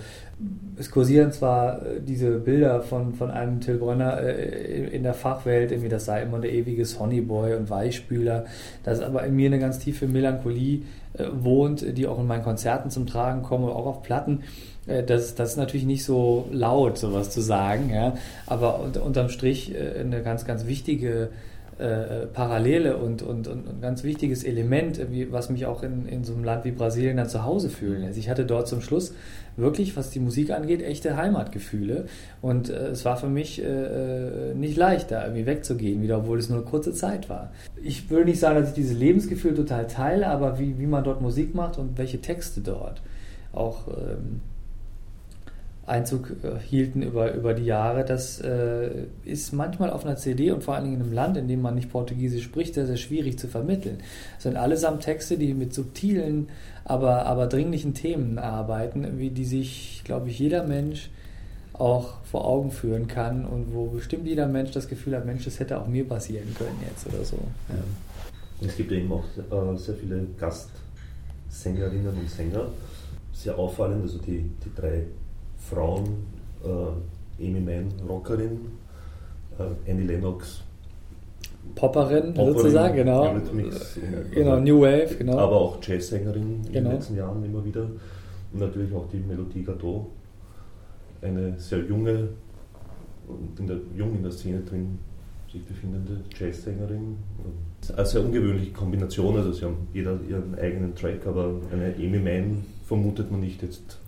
es 0.76 0.90
kursieren 0.90 1.30
zwar 1.32 1.84
äh, 1.84 2.00
diese 2.00 2.38
Bilder 2.38 2.80
von, 2.80 3.12
von 3.14 3.30
einem 3.30 3.60
Till 3.60 3.76
Brönner 3.76 4.20
äh, 4.20 4.88
in 4.88 5.02
der 5.02 5.12
Fachwelt, 5.12 5.70
irgendwie 5.70 5.90
das 5.90 6.06
sei 6.06 6.22
immer 6.22 6.40
der 6.40 6.52
ewige 6.52 6.86
Sonnyboy 6.86 7.54
und 7.54 7.68
Weichspüler, 7.68 8.46
dass 8.84 9.00
aber 9.00 9.24
in 9.24 9.36
mir 9.36 9.46
eine 9.46 9.58
ganz 9.58 9.78
tiefe 9.78 10.08
Melancholie 10.08 10.82
äh, 11.12 11.26
wohnt, 11.30 11.96
die 11.96 12.06
auch 12.06 12.18
in 12.18 12.26
meinen 12.26 12.42
Konzerten 12.42 12.88
zum 12.88 13.06
Tragen 13.06 13.42
kommt 13.42 13.64
oder 13.64 13.76
auch 13.76 13.86
auf 13.86 14.02
Platten. 14.02 14.40
Das, 14.86 15.34
das 15.34 15.52
ist 15.52 15.56
natürlich 15.56 15.86
nicht 15.86 16.04
so 16.04 16.46
laut, 16.52 16.98
sowas 16.98 17.30
zu 17.30 17.40
sagen, 17.40 17.88
ja, 17.88 18.18
aber 18.46 18.80
unterm 19.02 19.30
Strich 19.30 19.74
eine 19.74 20.22
ganz, 20.22 20.44
ganz 20.44 20.66
wichtige 20.66 21.08
äh, 21.22 21.28
Parallele 22.32 22.96
und, 22.96 23.22
und, 23.22 23.48
und 23.48 23.68
ein 23.68 23.80
ganz 23.80 24.04
wichtiges 24.04 24.44
Element, 24.44 25.00
was 25.30 25.50
mich 25.50 25.66
auch 25.66 25.82
in, 25.82 26.06
in 26.06 26.22
so 26.22 26.34
einem 26.34 26.44
Land 26.44 26.64
wie 26.64 26.70
Brasilien 26.70 27.16
dann 27.16 27.28
zu 27.28 27.44
Hause 27.44 27.68
fühlen 27.68 28.02
lässt. 28.02 28.18
Ich 28.18 28.28
hatte 28.28 28.44
dort 28.44 28.68
zum 28.68 28.80
Schluss 28.80 29.14
wirklich, 29.56 29.96
was 29.96 30.10
die 30.10 30.20
Musik 30.20 30.50
angeht, 30.50 30.82
echte 30.82 31.16
Heimatgefühle. 31.16 32.06
Und 32.42 32.70
äh, 32.70 32.88
es 32.88 33.04
war 33.04 33.16
für 33.16 33.28
mich 33.28 33.62
äh, 33.62 33.64
äh 33.64 34.54
nicht 34.54 34.76
leicht, 34.76 35.10
da 35.10 35.22
irgendwie 35.22 35.46
wegzugehen, 35.46 36.02
wieder, 36.02 36.18
obwohl 36.18 36.38
es 36.38 36.48
nur 36.48 36.58
eine 36.58 36.66
kurze 36.66 36.92
Zeit 36.92 37.28
war. 37.28 37.52
Ich 37.82 38.10
würde 38.10 38.26
nicht 38.26 38.40
sagen, 38.40 38.60
dass 38.60 38.68
ich 38.68 38.74
dieses 38.74 38.96
Lebensgefühl 38.96 39.54
total 39.54 39.86
teile, 39.86 40.28
aber 40.28 40.58
wie, 40.58 40.78
wie 40.78 40.86
man 40.86 41.04
dort 41.04 41.20
Musik 41.20 41.54
macht 41.54 41.78
und 41.78 41.98
welche 41.98 42.20
Texte 42.20 42.60
dort 42.60 43.02
auch 43.52 43.88
ähm, 43.88 44.40
Einzug 45.86 46.30
äh, 46.42 46.58
hielten 46.58 47.02
über, 47.02 47.34
über 47.34 47.54
die 47.54 47.64
Jahre. 47.64 48.04
Das 48.04 48.40
äh, 48.40 49.04
ist 49.24 49.52
manchmal 49.52 49.90
auf 49.90 50.04
einer 50.04 50.16
CD 50.16 50.50
und 50.50 50.64
vor 50.64 50.74
allen 50.74 50.84
Dingen 50.84 50.96
in 50.96 51.02
einem 51.02 51.12
Land, 51.12 51.36
in 51.36 51.48
dem 51.48 51.60
man 51.60 51.74
nicht 51.74 51.90
Portugiesisch 51.90 52.44
spricht, 52.44 52.74
sehr, 52.74 52.86
sehr 52.86 52.96
schwierig 52.96 53.38
zu 53.38 53.48
vermitteln. 53.48 53.98
Das 54.34 54.44
sind 54.44 54.56
allesamt 54.56 55.02
Texte, 55.02 55.36
die 55.36 55.52
mit 55.52 55.74
subtilen, 55.74 56.48
aber, 56.84 57.26
aber 57.26 57.46
dringlichen 57.46 57.94
Themen 57.94 58.38
arbeiten, 58.38 59.18
wie 59.18 59.30
die 59.30 59.44
sich, 59.44 60.02
glaube 60.04 60.30
ich, 60.30 60.38
jeder 60.38 60.64
Mensch 60.64 61.10
auch 61.74 62.22
vor 62.22 62.46
Augen 62.46 62.70
führen 62.70 63.08
kann 63.08 63.44
und 63.44 63.74
wo 63.74 63.86
bestimmt 63.86 64.26
jeder 64.26 64.46
Mensch 64.46 64.70
das 64.70 64.88
Gefühl 64.88 65.16
hat, 65.16 65.26
Mensch, 65.26 65.44
das 65.44 65.58
hätte 65.58 65.80
auch 65.80 65.88
mir 65.88 66.06
passieren 66.06 66.54
können 66.56 66.78
jetzt 66.88 67.06
oder 67.06 67.24
so. 67.24 67.36
Ja. 67.68 68.66
Es 68.66 68.76
gibt 68.76 68.92
eben 68.92 69.12
auch 69.12 69.24
äh, 69.36 69.76
sehr 69.76 69.96
viele 69.96 70.24
Gastsängerinnen 70.38 72.16
und 72.16 72.30
Sänger. 72.30 72.68
Sehr 73.32 73.58
auffallend, 73.58 74.02
also 74.02 74.18
die, 74.18 74.48
die 74.64 74.80
drei 74.80 75.02
Frauen, 75.68 76.26
äh, 76.64 77.44
Amy 77.44 77.60
Mann, 77.60 77.92
Rockerin, 78.08 78.58
äh, 79.58 79.90
Annie 79.90 80.06
Lennox, 80.06 80.62
Popperin, 81.74 82.34
Popperin 82.34 82.54
sozusagen, 82.54 82.94
genau. 82.94 83.34
Genau, 84.30 84.50
also, 84.50 84.62
New 84.62 84.80
Wave, 84.80 85.16
genau. 85.18 85.38
Aber 85.38 85.56
auch 85.56 85.78
Jazzsängerin 85.82 86.62
in 86.66 86.72
genau. 86.72 86.90
den 86.90 86.96
letzten 86.96 87.16
Jahren 87.16 87.44
immer 87.44 87.64
wieder. 87.64 87.82
Und 87.82 88.60
natürlich 88.60 88.94
auch 88.94 89.08
die 89.12 89.18
Melodie 89.18 89.64
Gardot, 89.64 90.06
eine 91.22 91.58
sehr 91.58 91.80
junge 91.80 92.28
und 93.26 93.58
in 93.58 93.66
der, 93.66 93.78
jung 93.96 94.14
in 94.14 94.22
der 94.22 94.30
Szene 94.30 94.60
drin 94.60 94.98
sich 95.50 95.64
befindende 95.64 96.20
Jazzsängerin. 96.38 97.16
Eine 97.96 98.06
sehr 98.06 98.24
ungewöhnliche 98.24 98.72
Kombination, 98.72 99.36
also 99.36 99.52
sie 99.52 99.64
haben 99.64 99.88
jeder 99.92 100.18
ihren 100.28 100.54
eigenen 100.56 100.94
Track, 100.94 101.26
aber 101.26 101.54
eine 101.72 101.94
Amy 101.96 102.18
Mann 102.18 102.64
vermutet 102.86 103.30
man 103.30 103.40
nicht 103.40 103.62
jetzt 103.62 103.98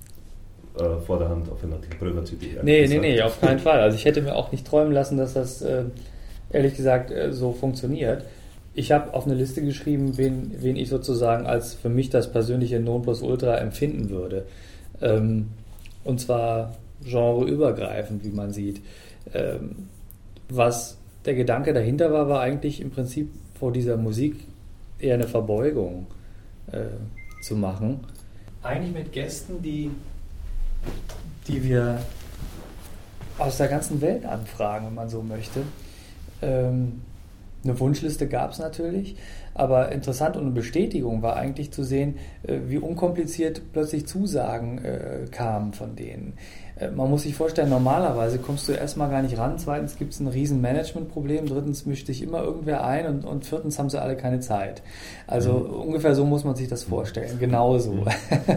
äh, 0.78 1.00
vor 1.00 1.18
der 1.18 1.28
Hand 1.28 1.50
auf 1.50 1.62
einer 1.62 1.78
Brönner 1.98 2.24
CD. 2.24 2.48
Nee, 2.62 2.86
nee, 2.86 2.98
nee, 2.98 3.22
auf 3.22 3.40
keinen 3.40 3.58
Fall. 3.58 3.80
Also 3.80 3.96
ich 3.96 4.04
hätte 4.04 4.22
mir 4.22 4.34
auch 4.34 4.52
nicht 4.52 4.66
träumen 4.66 4.92
lassen, 4.92 5.16
dass 5.16 5.34
das 5.34 5.62
äh, 5.62 5.84
ehrlich 6.50 6.76
gesagt 6.76 7.10
äh, 7.10 7.32
so 7.32 7.52
funktioniert. 7.52 8.24
Ich 8.74 8.92
habe 8.92 9.14
auf 9.14 9.24
eine 9.24 9.34
Liste 9.34 9.62
geschrieben, 9.62 10.18
wen, 10.18 10.54
wen 10.60 10.76
ich 10.76 10.88
sozusagen 10.88 11.46
als 11.46 11.74
für 11.74 11.88
mich 11.88 12.10
das 12.10 12.30
persönliche 12.30 12.78
Nonplusultra 12.78 13.56
empfinden 13.56 14.10
würde. 14.10 14.44
Ähm, 15.00 15.48
und 16.04 16.20
zwar 16.20 16.76
genreübergreifend, 17.02 18.24
wie 18.24 18.30
man 18.30 18.52
sieht. 18.52 18.82
Ähm, 19.32 19.88
was 20.48 20.98
der 21.24 21.34
Gedanke 21.34 21.72
dahinter 21.72 22.12
war, 22.12 22.28
war 22.28 22.40
eigentlich 22.40 22.80
im 22.80 22.90
Prinzip 22.90 23.30
vor 23.58 23.72
dieser 23.72 23.96
Musik 23.96 24.36
eher 24.98 25.14
eine 25.14 25.26
Verbeugung 25.26 26.06
äh, 26.70 27.42
zu 27.42 27.56
machen. 27.56 28.00
Eigentlich 28.62 28.94
mit 28.94 29.12
Gästen, 29.12 29.62
die 29.62 29.90
die 31.48 31.62
wir 31.64 32.00
aus 33.38 33.58
der 33.58 33.68
ganzen 33.68 34.00
Welt 34.00 34.24
anfragen, 34.24 34.86
wenn 34.86 34.94
man 34.94 35.08
so 35.08 35.22
möchte. 35.22 35.62
Ähm, 36.42 37.02
eine 37.64 37.78
Wunschliste 37.80 38.28
gab 38.28 38.52
es 38.52 38.58
natürlich, 38.58 39.16
aber 39.54 39.90
interessant 39.90 40.36
und 40.36 40.42
eine 40.42 40.52
Bestätigung 40.52 41.22
war 41.22 41.36
eigentlich 41.36 41.72
zu 41.72 41.82
sehen, 41.82 42.16
äh, 42.44 42.58
wie 42.68 42.78
unkompliziert 42.78 43.60
plötzlich 43.72 44.06
Zusagen 44.06 44.78
äh, 44.84 45.26
kamen 45.30 45.72
von 45.72 45.96
denen. 45.96 46.34
Äh, 46.76 46.90
man 46.90 47.10
muss 47.10 47.22
sich 47.22 47.34
vorstellen, 47.34 47.70
normalerweise 47.70 48.38
kommst 48.38 48.68
du 48.68 48.72
erstmal 48.72 49.10
gar 49.10 49.22
nicht 49.22 49.36
ran, 49.38 49.58
zweitens 49.58 49.96
gibt 49.96 50.12
es 50.12 50.20
ein 50.20 50.28
riesen 50.28 50.60
Managementproblem, 50.60 51.46
drittens 51.46 51.86
mischt 51.86 52.06
sich 52.06 52.22
immer 52.22 52.42
irgendwer 52.42 52.84
ein 52.84 53.06
und, 53.06 53.24
und 53.24 53.44
viertens 53.44 53.78
haben 53.78 53.90
sie 53.90 54.00
alle 54.00 54.16
keine 54.16 54.40
Zeit. 54.40 54.82
Also 55.26 55.52
mhm. 55.52 55.88
ungefähr 55.88 56.14
so 56.14 56.24
muss 56.24 56.44
man 56.44 56.54
sich 56.54 56.68
das 56.68 56.84
vorstellen, 56.84 57.38
genauso. 57.38 57.92
Mhm. 57.92 58.06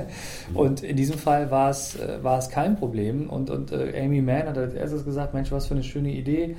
und 0.54 0.84
in 0.84 0.98
diesem 0.98 1.18
Fall 1.18 1.50
war 1.50 1.70
es, 1.70 1.96
äh, 1.96 2.24
war 2.24 2.38
es 2.40 2.50
kein 2.50 2.76
Problem 2.76 3.30
und, 3.30 3.50
und 3.50 3.72
äh, 3.72 3.94
Amy 4.04 4.22
Mann 4.22 4.48
hat 4.48 4.58
als 4.58 4.74
erstes 4.74 5.06
gesagt, 5.06 5.34
Mensch, 5.34 5.52
was 5.52 5.68
für 5.68 5.74
eine 5.74 5.84
schöne 5.84 6.12
Idee, 6.12 6.56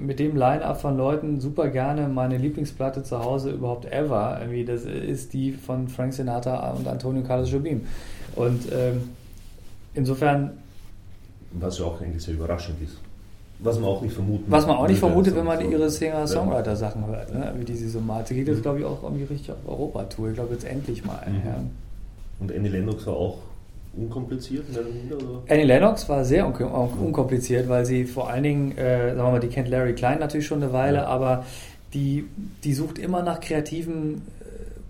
mit 0.00 0.18
dem 0.18 0.34
Line-Up 0.34 0.80
von 0.80 0.96
Leuten 0.96 1.40
super 1.40 1.68
gerne 1.68 2.08
meine 2.08 2.38
Lieblingsplatte 2.38 3.02
zu 3.02 3.22
Hause 3.22 3.50
überhaupt 3.50 3.84
ever. 3.92 4.38
Irgendwie, 4.40 4.64
das 4.64 4.84
ist 4.84 5.34
die 5.34 5.52
von 5.52 5.88
Frank 5.88 6.14
Sinatra 6.14 6.70
und 6.70 6.88
Antonio 6.88 7.22
Carlos 7.22 7.52
Jobim. 7.52 7.82
Und 8.34 8.62
ähm, 8.72 9.10
insofern 9.92 10.52
was 11.52 11.78
ja 11.78 11.86
auch 11.86 12.00
eigentlich 12.00 12.22
sehr 12.22 12.34
überraschend 12.34 12.80
ist. 12.82 12.98
Was 13.60 13.78
man 13.78 13.88
auch 13.88 14.02
nicht 14.02 14.14
vermutet. 14.14 14.46
Was 14.48 14.66
man 14.66 14.76
auch 14.76 14.86
nicht 14.86 15.00
vermutet, 15.00 15.34
wenn 15.34 15.44
man 15.44 15.68
ihre 15.68 15.90
Singer-Songwriter-Sachen 15.90 17.06
hört, 17.06 17.34
ne? 17.34 17.52
wie 17.56 17.64
die 17.64 17.74
sie 17.74 17.88
so 17.88 18.00
malt. 18.00 18.28
Sie 18.28 18.34
geht 18.34 18.46
jetzt, 18.46 18.62
glaube 18.62 18.78
ich, 18.78 18.84
auch 18.84 19.02
irgendwie 19.02 19.24
richtig 19.24 19.50
auf 19.50 19.58
Europa-Tour. 19.66 20.28
Ich 20.28 20.34
glaube, 20.34 20.54
jetzt 20.54 20.64
endlich 20.64 21.04
mal. 21.04 21.26
Mhm. 21.26 21.42
Ja. 21.44 21.60
Und 22.38 22.54
Annie 22.54 22.70
Lennox 22.70 23.04
war 23.06 23.16
auch 23.16 23.38
unkompliziert? 23.96 24.64
Oder? 24.70 25.42
Annie 25.48 25.64
Lennox 25.64 26.08
war 26.08 26.24
sehr 26.24 26.46
un 26.46 26.54
unkompliziert, 26.54 27.68
weil 27.68 27.84
sie 27.84 28.04
vor 28.04 28.30
allen 28.30 28.44
Dingen, 28.44 28.78
äh, 28.78 29.08
sagen 29.08 29.18
wir 29.18 29.32
mal, 29.32 29.40
die 29.40 29.48
kennt 29.48 29.68
Larry 29.68 29.94
Klein 29.94 30.20
natürlich 30.20 30.46
schon 30.46 30.62
eine 30.62 30.72
Weile, 30.72 30.98
ja. 30.98 31.06
aber 31.06 31.44
die, 31.94 32.26
die 32.64 32.74
sucht 32.74 32.98
immer 32.98 33.22
nach 33.22 33.40
kreativen 33.40 34.22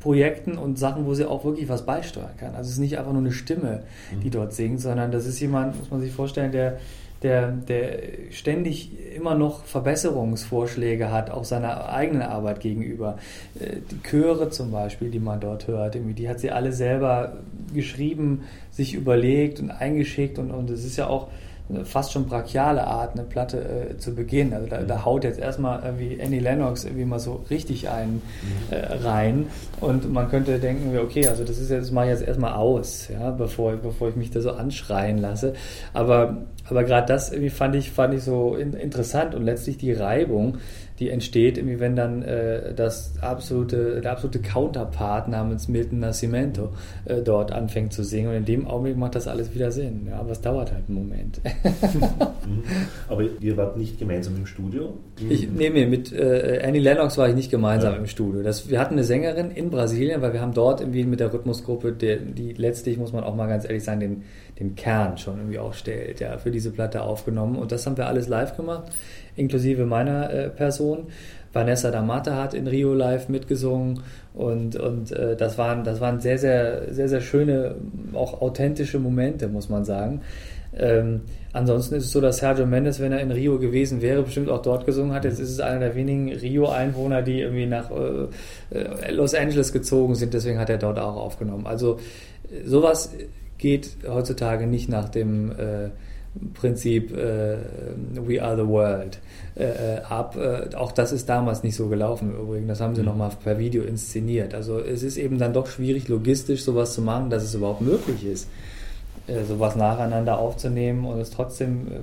Projekten 0.01 0.59
und 0.59 0.79
Sachen, 0.79 1.07
wo 1.07 1.15
sie 1.15 1.25
auch 1.25 1.45
wirklich 1.45 1.69
was 1.69 1.85
beisteuern 1.85 2.31
kann. 2.39 2.55
Also 2.55 2.69
es 2.69 2.75
ist 2.75 2.79
nicht 2.79 2.99
einfach 2.99 3.13
nur 3.13 3.23
eine 3.23 3.33
Stimme, 3.33 3.83
die 4.23 4.29
mhm. 4.29 4.33
dort 4.33 4.53
singt, 4.53 4.81
sondern 4.81 5.11
das 5.11 5.27
ist 5.27 5.41
jemand, 5.41 5.79
muss 5.79 5.91
man 5.91 6.01
sich 6.01 6.13
vorstellen, 6.13 6.53
der, 6.53 6.79
der, 7.23 7.51
der 7.51 7.99
ständig 8.31 8.93
immer 9.17 9.35
noch 9.35 9.65
Verbesserungsvorschläge 9.65 11.11
hat, 11.11 11.31
auch 11.31 11.45
seiner 11.45 11.89
eigenen 11.89 12.23
Arbeit 12.23 12.61
gegenüber. 12.61 13.19
Äh, 13.59 13.79
die 13.91 14.01
Chöre 14.03 14.51
zum 14.51 14.71
Beispiel, 14.71 15.11
die 15.11 15.19
man 15.19 15.41
dort 15.41 15.67
hört, 15.67 15.97
die 15.97 16.29
hat 16.29 16.39
sie 16.39 16.53
alle 16.53 16.73
selber 16.73 17.39
geschrieben, 17.75 18.45
sich 18.71 18.95
überlegt 18.95 19.59
und 19.59 19.71
eingeschickt 19.71 20.39
und, 20.39 20.53
und 20.53 20.71
es 20.71 20.85
ist 20.85 20.97
ja 20.97 21.09
auch 21.09 21.29
fast 21.85 22.13
schon 22.13 22.27
brachiale 22.27 22.87
Art, 22.87 23.13
eine 23.13 23.25
Platte 23.25 23.91
äh, 23.91 23.97
zu 23.99 24.15
beginnen. 24.15 24.55
Also 24.55 24.67
da, 24.67 24.83
da, 24.83 25.05
haut 25.05 25.25
jetzt 25.25 25.39
erstmal 25.39 25.83
irgendwie 25.85 26.19
Annie 26.23 26.41
Lennox 26.41 26.85
irgendwie 26.85 27.05
mal 27.05 27.19
so 27.19 27.45
richtig 27.51 27.89
einen 27.89 28.15
mhm. 28.15 28.21
äh, 28.71 28.95
rein 29.07 29.47
und 29.81 30.11
man 30.13 30.29
könnte 30.31 30.59
denken, 30.59 30.97
okay, 30.99 31.27
also 31.29 31.45
das 31.45 31.59
ist 31.59 31.71
jetzt, 31.71 31.83
das 31.83 31.91
mache 31.91 32.07
ich 32.07 32.13
jetzt 32.13 32.27
erstmal 32.27 32.55
aus, 32.55 33.09
ja, 33.09 33.31
bevor, 33.31 33.77
bevor 33.77 34.09
ich 34.09 34.17
mich 34.17 34.31
da 34.31 34.41
so 34.41 34.53
anschreien 34.53 35.19
lasse. 35.19 35.55
Aber 35.93 36.39
aber 36.71 36.85
gerade 36.85 37.07
das 37.07 37.31
irgendwie 37.31 37.51
fand 37.51 37.75
ich, 37.75 37.91
fand 37.91 38.15
ich 38.15 38.23
so 38.23 38.55
in, 38.55 38.75
interessant 38.75 39.35
und 39.35 39.43
letztlich 39.43 39.79
die 39.79 39.93
Reibung, 39.93 40.59
die 40.99 41.11
entsteht, 41.11 41.59
irgendwie, 41.59 41.79
wenn 41.79 41.95
dann 41.95 42.23
äh, 42.23 42.75
das 42.75 43.15
absolute, 43.21 44.01
der 44.01 44.13
absolute 44.13 44.41
Counterpart 44.41 45.29
namens 45.29 45.69
Milton 45.69 46.01
Nascimento 46.01 46.71
äh, 47.05 47.23
dort 47.23 47.53
anfängt 47.53 47.93
zu 47.93 48.03
singen. 48.03 48.31
Und 48.31 48.35
in 48.35 48.45
dem 48.45 48.67
Augenblick 48.67 48.97
macht 48.97 49.15
das 49.15 49.29
alles 49.29 49.55
wieder 49.55 49.71
Sinn. 49.71 50.09
Ja, 50.09 50.19
aber 50.19 50.33
es 50.33 50.41
dauert 50.41 50.73
halt 50.73 50.85
einen 50.89 50.99
Moment. 50.99 51.41
Mhm. 52.49 52.63
aber 53.09 53.25
ihr 53.41 53.57
wart 53.59 53.77
nicht 53.77 53.99
gemeinsam 53.99 54.37
im 54.37 54.47
Studio? 54.47 54.95
Ich, 55.29 55.51
nee, 55.51 55.69
nee, 55.69 55.85
mit 55.85 56.13
äh, 56.13 56.63
Annie 56.65 56.81
Lennox 56.81 57.19
war 57.19 57.29
ich 57.29 57.35
nicht 57.35 57.51
gemeinsam 57.51 57.93
ja. 57.93 57.99
im 57.99 58.07
Studio. 58.07 58.43
Das, 58.43 58.71
wir 58.71 58.81
hatten 58.81 58.95
eine 58.95 59.05
Sängerin 59.05 59.51
in 59.51 59.69
Brasilien, 59.69 60.23
weil 60.23 60.33
wir 60.33 60.41
haben 60.41 60.55
dort 60.55 60.81
irgendwie 60.81 61.05
mit 61.05 61.21
der 61.21 61.33
Rhythmusgruppe, 61.33 61.93
der, 61.93 62.17
die 62.17 62.55
letztlich, 62.55 62.97
muss 62.97 63.13
man 63.13 63.23
auch 63.23 63.35
mal 63.35 63.49
ganz 63.49 63.65
ehrlich 63.65 63.85
sagen, 63.85 64.01
den, 64.01 64.23
den 64.59 64.77
Kern 64.77 65.19
schon 65.19 65.37
irgendwie 65.37 65.59
auch 65.59 65.75
stellt, 65.75 66.21
ja, 66.21 66.39
für 66.39 66.51
diese 66.51 66.71
Platte 66.71 67.03
aufgenommen. 67.03 67.57
Und 67.57 67.71
das 67.71 67.87
haben 67.87 67.99
wir 67.99 68.07
alles 68.07 68.29
live 68.29 68.57
gemacht 68.57 68.91
inklusive 69.39 69.87
meiner 69.87 70.31
äh, 70.31 70.49
Person. 70.49 71.07
Vanessa 71.53 71.89
D'Amata 71.89 72.37
hat 72.37 72.55
in 72.55 72.67
Rio 72.67 72.93
live 72.93 73.29
mitgesungen 73.29 74.01
und, 74.35 74.77
und 74.77 75.13
äh, 75.13 75.35
das, 75.35 75.57
waren, 75.57 75.83
das 75.83 76.01
waren 76.01 76.21
sehr, 76.21 76.39
sehr, 76.39 76.93
sehr, 76.93 77.09
sehr 77.09 77.21
schöne, 77.21 77.77
auch 78.13 78.43
authentische 78.43 78.99
Momente, 78.99 79.49
muss 79.49 79.69
man 79.69 79.85
sagen. 79.85 80.21
Ähm, 80.77 81.23
ansonsten 81.55 81.95
ist 81.95 82.05
es 82.05 82.13
so, 82.13 82.21
dass 82.21 82.39
Sergio 82.39 82.67
Mendes, 82.67 83.01
wenn 83.01 83.13
er 83.13 83.21
in 83.21 83.31
Rio 83.31 83.59
gewesen 83.59 84.03
wäre, 84.03 84.23
bestimmt 84.23 84.51
auch 84.51 84.61
dort 84.61 84.85
gesungen 84.85 85.15
hat. 85.15 85.25
Jetzt 85.25 85.41
ist 85.41 85.51
es 85.51 85.61
einer 85.61 85.81
der 85.81 85.95
wenigen 85.95 86.31
Rio-Einwohner, 86.31 87.23
die 87.23 87.41
irgendwie 87.41 87.67
nach 87.67 87.91
äh, 87.91 88.77
äh 88.79 89.11
Los 89.11 89.35
Angeles 89.35 89.73
gezogen 89.73 90.15
sind, 90.15 90.35
deswegen 90.35 90.59
hat 90.59 90.69
er 90.69 90.79
dort 90.79 90.99
auch 90.99 91.17
aufgenommen. 91.17 91.67
Also 91.67 91.99
sowas 92.65 93.15
geht 93.57 93.97
heutzutage 94.07 94.67
nicht 94.67 94.89
nach 94.89 95.09
dem 95.09 95.51
äh, 95.51 95.89
Prinzip 96.55 97.17
äh, 97.17 97.57
We 98.15 98.43
Are 98.43 98.57
the 98.57 98.69
World 98.69 99.19
äh, 99.57 99.65
äh, 99.65 100.01
ab. 100.03 100.37
Äh, 100.37 100.75
auch 100.75 100.93
das 100.93 101.13
ist 101.13 101.29
damals 101.29 101.63
nicht 101.63 101.77
so 101.77 101.89
gelaufen 101.89 102.33
übrigens. 102.35 102.69
Das 102.69 102.81
haben 102.81 102.95
sie 102.95 103.03
mhm. 103.03 103.09
nochmal 103.09 103.31
per 103.43 103.59
Video 103.59 103.83
inszeniert. 103.83 104.55
Also 104.55 104.79
es 104.79 105.03
ist 105.03 105.17
eben 105.17 105.39
dann 105.39 105.53
doch 105.53 105.67
schwierig, 105.67 106.09
logistisch 106.09 106.63
sowas 106.63 106.95
zu 106.95 107.03
machen, 107.03 107.31
dass 107.31 107.43
es 107.43 107.55
überhaupt 107.55 107.81
möglich 107.81 108.25
ist, 108.25 108.49
äh, 109.27 109.45
sowas 109.45 109.77
nacheinander 109.77 110.39
aufzunehmen 110.39 111.05
und 111.05 111.19
es 111.19 111.31
trotzdem 111.31 111.89
äh, 111.89 112.01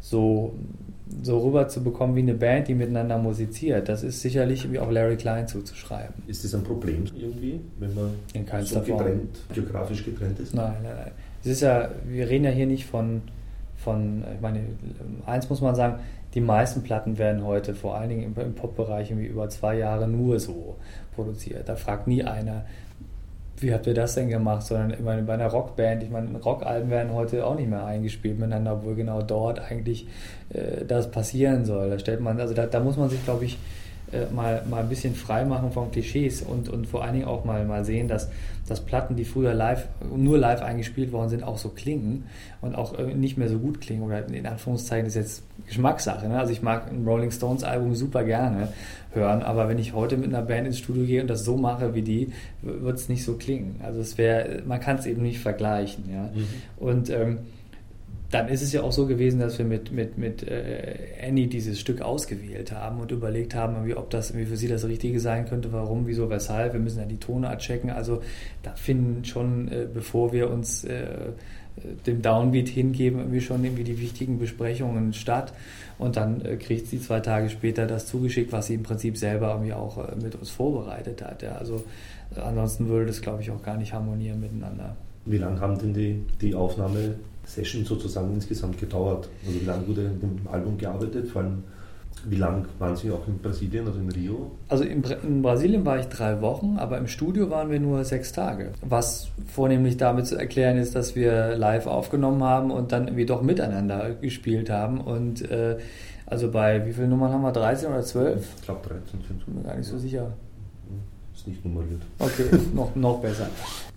so, 0.00 0.54
so 1.22 1.38
rüber 1.38 1.68
zu 1.68 1.82
bekommen 1.82 2.14
wie 2.14 2.20
eine 2.20 2.34
Band, 2.34 2.68
die 2.68 2.74
miteinander 2.74 3.18
musiziert. 3.18 3.88
Das 3.88 4.02
ist 4.02 4.20
sicherlich 4.20 4.70
wie 4.70 4.78
auch 4.78 4.90
Larry 4.90 5.16
Klein 5.16 5.48
zuzuschreiben. 5.48 6.14
Ist 6.26 6.44
das 6.44 6.54
ein 6.54 6.62
Problem 6.62 7.04
irgendwie, 7.16 7.60
wenn 7.78 7.94
man 7.94 8.10
In 8.34 8.46
so 8.64 8.80
getrennt, 8.80 9.38
geografisch 9.52 10.04
getrennt 10.04 10.38
ist? 10.40 10.54
Nein, 10.54 10.74
nein, 10.82 10.94
nein. 10.96 11.12
Es 11.42 11.50
ist 11.50 11.60
ja, 11.62 11.90
wir 12.06 12.28
reden 12.28 12.44
ja 12.44 12.50
hier 12.50 12.66
nicht 12.66 12.86
von 12.86 13.22
von, 13.84 14.24
ich 14.34 14.40
meine, 14.40 14.60
eins 15.26 15.48
muss 15.48 15.60
man 15.60 15.74
sagen, 15.74 16.00
die 16.34 16.40
meisten 16.40 16.82
Platten 16.82 17.18
werden 17.18 17.44
heute 17.44 17.74
vor 17.74 17.96
allen 17.96 18.08
Dingen 18.08 18.34
im, 18.36 18.54
Pop-Bereich 18.54 19.10
irgendwie 19.10 19.28
über 19.28 19.48
zwei 19.48 19.76
Jahre 19.76 20.08
nur 20.08 20.40
so 20.40 20.76
produziert. 21.14 21.68
Da 21.68 21.76
fragt 21.76 22.08
nie 22.08 22.24
einer, 22.24 22.64
wie 23.58 23.72
habt 23.72 23.86
ihr 23.86 23.94
das 23.94 24.16
denn 24.16 24.28
gemacht? 24.28 24.62
Sondern 24.62 24.94
meine, 25.04 25.22
bei 25.22 25.34
einer 25.34 25.46
Rockband, 25.46 26.02
ich 26.02 26.10
meine, 26.10 26.36
Rockalben 26.38 26.90
werden 26.90 27.12
heute 27.12 27.46
auch 27.46 27.54
nicht 27.54 27.70
mehr 27.70 27.84
eingespielt 27.84 28.38
miteinander, 28.38 28.72
obwohl 28.74 28.96
genau 28.96 29.22
dort 29.22 29.60
eigentlich 29.60 30.08
äh, 30.50 30.84
das 30.84 31.10
passieren 31.10 31.64
soll. 31.64 31.90
Da 31.90 31.98
stellt 32.00 32.20
man, 32.20 32.40
also 32.40 32.52
da, 32.52 32.66
da 32.66 32.80
muss 32.80 32.96
man 32.96 33.10
sich, 33.10 33.22
glaube 33.24 33.44
ich, 33.44 33.58
äh, 34.14 34.32
mal, 34.32 34.62
mal 34.70 34.82
ein 34.82 34.88
bisschen 34.88 35.14
frei 35.14 35.44
machen 35.44 35.72
von 35.72 35.90
Klischees 35.90 36.42
und, 36.42 36.68
und 36.68 36.86
vor 36.86 37.04
allen 37.04 37.14
Dingen 37.14 37.26
auch 37.26 37.44
mal, 37.44 37.64
mal 37.64 37.84
sehen, 37.84 38.08
dass, 38.08 38.30
dass 38.68 38.80
Platten, 38.80 39.16
die 39.16 39.24
früher 39.24 39.54
live, 39.54 39.86
nur 40.14 40.38
live 40.38 40.62
eingespielt 40.62 41.12
worden 41.12 41.28
sind, 41.28 41.42
auch 41.42 41.58
so 41.58 41.70
klingen 41.70 42.24
und 42.60 42.74
auch 42.74 42.98
äh, 42.98 43.14
nicht 43.14 43.36
mehr 43.36 43.48
so 43.48 43.58
gut 43.58 43.80
klingen. 43.80 44.02
Oder 44.02 44.26
in 44.28 44.46
Anführungszeichen 44.46 45.06
ist 45.06 45.16
jetzt 45.16 45.42
Geschmackssache. 45.66 46.28
Ne? 46.28 46.38
Also 46.38 46.52
ich 46.52 46.62
mag 46.62 46.90
ein 46.90 47.04
Rolling 47.06 47.30
Stones 47.30 47.64
Album 47.64 47.94
super 47.94 48.24
gerne 48.24 48.68
hören, 49.12 49.42
aber 49.42 49.68
wenn 49.68 49.78
ich 49.78 49.92
heute 49.92 50.16
mit 50.16 50.28
einer 50.28 50.42
Band 50.42 50.66
ins 50.66 50.78
Studio 50.78 51.04
gehe 51.04 51.20
und 51.20 51.28
das 51.28 51.44
so 51.44 51.56
mache 51.56 51.94
wie 51.94 52.02
die, 52.02 52.32
wird 52.62 52.98
es 52.98 53.08
nicht 53.08 53.24
so 53.24 53.34
klingen. 53.34 53.80
Also 53.82 54.00
es 54.00 54.16
wäre, 54.18 54.62
man 54.66 54.80
kann 54.80 54.96
es 54.96 55.06
eben 55.06 55.22
nicht 55.22 55.40
vergleichen. 55.40 56.04
Ja? 56.12 56.30
Mhm. 56.34 56.46
Und 56.76 57.10
ähm, 57.10 57.38
dann 58.34 58.48
ist 58.48 58.62
es 58.62 58.72
ja 58.72 58.82
auch 58.82 58.90
so 58.90 59.06
gewesen, 59.06 59.38
dass 59.38 59.58
wir 59.58 59.64
mit, 59.64 59.92
mit, 59.92 60.18
mit 60.18 60.42
äh, 60.42 60.96
Annie 61.24 61.46
dieses 61.46 61.78
Stück 61.78 62.00
ausgewählt 62.00 62.72
haben 62.72 62.98
und 62.98 63.12
überlegt 63.12 63.54
haben, 63.54 63.92
ob 63.94 64.10
das 64.10 64.36
wie 64.36 64.44
für 64.44 64.56
sie 64.56 64.66
das 64.66 64.84
Richtige 64.88 65.20
sein 65.20 65.46
könnte, 65.46 65.72
warum, 65.72 66.08
wieso, 66.08 66.28
weshalb. 66.30 66.72
Wir 66.72 66.80
müssen 66.80 66.98
ja 66.98 67.06
die 67.06 67.18
Tonart 67.18 67.60
checken. 67.60 67.90
Also 67.90 68.22
da 68.64 68.72
finden 68.72 69.24
schon, 69.24 69.68
äh, 69.68 69.86
bevor 69.92 70.32
wir 70.32 70.50
uns 70.50 70.82
äh, 70.82 71.06
dem 72.08 72.22
Downbeat 72.22 72.68
hingeben, 72.68 73.20
irgendwie 73.20 73.40
schon 73.40 73.62
irgendwie 73.62 73.84
die 73.84 74.00
wichtigen 74.00 74.40
Besprechungen 74.40 75.12
statt. 75.12 75.52
Und 75.98 76.16
dann 76.16 76.42
kriegt 76.58 76.88
sie 76.88 77.00
zwei 77.00 77.20
Tage 77.20 77.50
später 77.50 77.86
das 77.86 78.06
zugeschickt, 78.06 78.50
was 78.50 78.66
sie 78.66 78.74
im 78.74 78.82
Prinzip 78.82 79.16
selber 79.16 79.50
irgendwie 79.52 79.74
auch 79.74 80.16
mit 80.20 80.34
uns 80.34 80.50
vorbereitet 80.50 81.22
hat. 81.22 81.42
Ja. 81.42 81.52
Also 81.52 81.84
ansonsten 82.34 82.88
würde 82.88 83.06
das, 83.06 83.22
glaube 83.22 83.42
ich, 83.42 83.52
auch 83.52 83.62
gar 83.62 83.76
nicht 83.76 83.92
harmonieren 83.92 84.40
miteinander. 84.40 84.96
Wie 85.24 85.38
lange 85.38 85.60
haben 85.60 85.78
denn 85.78 85.94
die, 85.94 86.24
die 86.40 86.54
Aufnahme 86.54 87.14
Session 87.46 87.84
sozusagen 87.84 88.32
insgesamt 88.34 88.78
gedauert? 88.78 89.28
Also 89.46 89.60
wie 89.60 89.64
lange 89.64 89.86
wurde 89.86 90.02
in 90.02 90.20
dem 90.20 90.48
Album 90.50 90.78
gearbeitet? 90.78 91.28
Vor 91.28 91.42
allem, 91.42 91.64
wie 92.26 92.36
lange 92.36 92.64
waren 92.78 92.96
Sie 92.96 93.10
auch 93.10 93.26
in 93.26 93.38
Brasilien 93.38 93.86
oder 93.86 93.98
in 93.98 94.10
Rio? 94.10 94.52
Also 94.68 94.84
in, 94.84 95.02
in, 95.22 95.42
Brasilien 95.42 95.84
war 95.84 95.98
ich 95.98 96.06
drei 96.06 96.40
Wochen, 96.40 96.76
aber 96.78 96.98
im 96.98 97.06
Studio 97.06 97.50
waren 97.50 97.70
wir 97.70 97.80
nur 97.80 98.04
sechs 98.04 98.32
Tage. 98.32 98.72
Was 98.82 99.28
vornehmlich 99.46 99.96
damit 99.96 100.26
zu 100.26 100.36
erklären 100.36 100.78
ist, 100.78 100.94
dass 100.94 101.14
wir 101.14 101.56
live 101.56 101.86
aufgenommen 101.86 102.42
haben 102.42 102.70
und 102.70 102.92
dann 102.92 103.08
irgendwie 103.08 103.26
doch 103.26 103.42
miteinander 103.42 104.14
gespielt 104.14 104.70
haben. 104.70 105.00
Und 105.00 105.48
äh, 105.50 105.78
also 106.26 106.50
bei 106.50 106.86
wie 106.86 106.92
vielen 106.92 107.10
Nummern 107.10 107.32
haben 107.32 107.42
wir? 107.42 107.52
13 107.52 107.88
oder 107.88 108.02
12? 108.02 108.48
Ich 108.56 108.62
glaube 108.64 108.88
13 108.88 109.20
sind 109.26 109.44
Bin 109.44 109.56
mir 109.56 109.62
gar 109.62 109.76
nicht 109.76 109.88
so 109.88 109.98
sicher. 109.98 110.32
Ist 111.44 111.48
nicht 111.48 111.64
nummeriert. 111.64 112.02
Okay, 112.18 112.44
noch, 112.74 112.94
noch 112.96 113.20
besser 113.20 113.48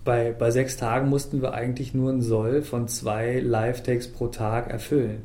bei, 0.08 0.32
bei 0.32 0.50
sechs 0.50 0.78
Tagen 0.78 1.10
mussten 1.10 1.42
wir 1.42 1.52
eigentlich 1.52 1.92
nur 1.92 2.10
ein 2.10 2.22
Soll 2.22 2.62
von 2.62 2.88
zwei 2.88 3.40
Live-Takes 3.40 4.08
pro 4.08 4.28
Tag 4.28 4.70
erfüllen. 4.70 5.18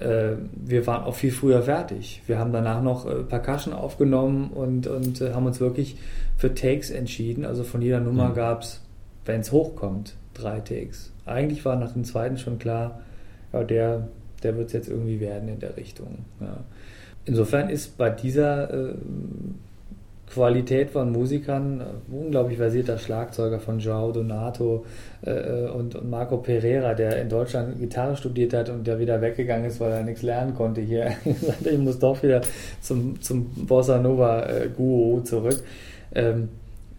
Äh, 0.00 0.32
wir 0.52 0.84
waren 0.88 1.04
auch 1.04 1.14
viel 1.14 1.30
früher 1.30 1.62
fertig. 1.62 2.22
Wir 2.26 2.40
haben 2.40 2.52
danach 2.52 2.82
noch 2.82 3.06
äh, 3.06 3.22
Percussion 3.22 3.72
aufgenommen 3.72 4.50
und, 4.50 4.88
und 4.88 5.20
äh, 5.20 5.32
haben 5.32 5.46
uns 5.46 5.60
wirklich 5.60 5.96
für 6.36 6.52
Takes 6.52 6.90
entschieden. 6.90 7.44
Also 7.44 7.62
von 7.62 7.80
jeder 7.80 8.00
Nummer 8.00 8.30
mhm. 8.30 8.34
gab 8.34 8.62
es, 8.62 8.82
wenn 9.26 9.42
es 9.42 9.52
hochkommt, 9.52 10.16
drei 10.34 10.58
Takes. 10.58 11.12
Eigentlich 11.24 11.64
war 11.64 11.76
nach 11.76 11.92
dem 11.92 12.02
zweiten 12.02 12.36
schon 12.36 12.58
klar, 12.58 13.02
ja, 13.52 13.62
der, 13.62 14.08
der 14.42 14.56
wird 14.56 14.66
es 14.66 14.72
jetzt 14.72 14.88
irgendwie 14.88 15.20
werden 15.20 15.48
in 15.48 15.60
der 15.60 15.76
Richtung. 15.76 16.24
Ja. 16.40 16.64
Insofern 17.26 17.70
ist 17.70 17.96
bei 17.96 18.10
dieser 18.10 18.74
äh, 18.74 18.94
Qualität 20.32 20.90
von 20.90 21.12
Musikern, 21.12 21.80
äh, 21.80 21.84
unglaublich 22.12 22.58
versierter 22.58 22.98
Schlagzeuger 22.98 23.60
von 23.60 23.78
Joao 23.78 24.12
Donato 24.12 24.84
äh, 25.24 25.30
äh, 25.30 25.70
und, 25.70 25.94
und, 25.94 26.10
Marco 26.10 26.38
Pereira, 26.38 26.94
der 26.94 27.20
in 27.20 27.28
Deutschland 27.28 27.78
Gitarre 27.78 28.16
studiert 28.16 28.52
hat 28.52 28.68
und 28.68 28.86
der 28.86 28.98
wieder 28.98 29.20
weggegangen 29.20 29.66
ist, 29.66 29.80
weil 29.80 29.92
er 29.92 30.02
nichts 30.02 30.22
lernen 30.22 30.54
konnte 30.54 30.80
hier. 30.80 31.12
ich 31.64 31.78
muss 31.78 31.98
doch 31.98 32.22
wieder 32.22 32.40
zum, 32.80 33.20
zum 33.20 33.46
Bossa 33.66 33.98
Nova 33.98 34.46
äh, 34.46 34.68
Guru 34.68 35.20
zurück. 35.20 35.62
Ähm, 36.14 36.48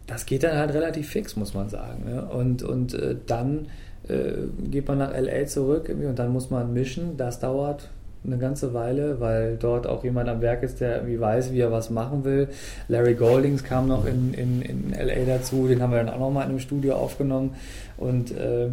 das 0.08 0.26
geht 0.26 0.44
dann 0.44 0.58
halt 0.58 0.74
relativ 0.74 1.10
fix, 1.10 1.36
muss 1.36 1.54
man 1.54 1.68
sagen. 1.70 2.06
Ne? 2.06 2.26
Und, 2.26 2.64
und 2.64 2.94
äh, 2.94 3.18
dann 3.26 3.68
äh, 4.08 4.48
geht 4.70 4.88
man 4.88 5.00
nach 5.00 5.12
LA 5.12 5.46
zurück 5.48 5.90
und 5.90 6.18
dann 6.18 6.32
muss 6.32 6.50
man 6.50 6.74
mischen. 6.74 7.18
Das 7.18 7.40
dauert 7.40 7.90
eine 8.26 8.38
ganze 8.38 8.74
Weile, 8.74 9.20
weil 9.20 9.58
dort 9.58 9.88
auch 9.88 10.04
jemand 10.04 10.30
am 10.30 10.42
Werk 10.42 10.64
ist, 10.64 10.82
der 10.82 10.98
irgendwie 10.98 11.20
weiß, 11.20 11.54
wie 11.54 11.60
er 11.60 11.72
was 11.72 11.90
machen 11.90 12.24
will. 12.24 12.50
Larry 12.88 13.14
Goldings 13.14 13.64
kam 13.64 13.88
noch 13.88 14.06
in, 14.06 14.34
in, 14.34 14.62
in 14.62 14.92
LA 14.92 15.26
dazu, 15.26 15.68
den 15.68 15.82
haben 15.82 15.92
wir 15.92 15.98
dann 16.00 16.10
auch 16.10 16.20
nochmal 16.20 16.44
in 16.44 16.50
einem 16.50 16.60
Studio 16.60 16.96
aufgenommen 16.96 17.56
und 17.98 18.32
äh, 18.32 18.70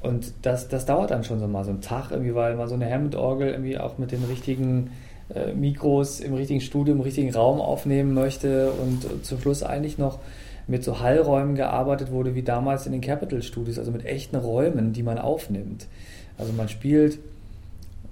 und 0.00 0.32
das, 0.42 0.68
das 0.68 0.86
dauert 0.86 1.10
dann 1.10 1.24
schon 1.24 1.40
so 1.40 1.48
mal 1.48 1.64
so 1.64 1.70
einen 1.70 1.80
Tag, 1.80 2.12
irgendwie, 2.12 2.32
weil 2.32 2.54
man 2.54 2.68
so 2.68 2.74
eine 2.74 2.88
Hammond-Orgel 2.88 3.48
irgendwie 3.48 3.78
auch 3.78 3.98
mit 3.98 4.12
den 4.12 4.22
richtigen 4.22 4.90
äh, 5.34 5.52
Mikros 5.52 6.20
im 6.20 6.34
richtigen 6.34 6.60
Studio, 6.60 6.94
im 6.94 7.00
richtigen 7.00 7.34
Raum 7.34 7.60
aufnehmen 7.60 8.14
möchte 8.14 8.70
und, 8.70 9.04
und 9.04 9.24
zum 9.24 9.40
Schluss 9.40 9.62
eigentlich 9.62 9.98
noch 9.98 10.20
mit 10.68 10.84
so 10.84 11.00
Hallräumen 11.00 11.54
gearbeitet 11.54 12.10
wurde, 12.12 12.34
wie 12.34 12.42
damals 12.42 12.86
in 12.86 12.92
den 12.92 13.00
Capitol 13.00 13.42
Studios, 13.42 13.78
also 13.78 13.90
mit 13.90 14.04
echten 14.04 14.36
Räumen, 14.36 14.92
die 14.92 15.02
man 15.02 15.18
aufnimmt. 15.18 15.86
Also 16.36 16.52
man 16.52 16.68
spielt 16.68 17.18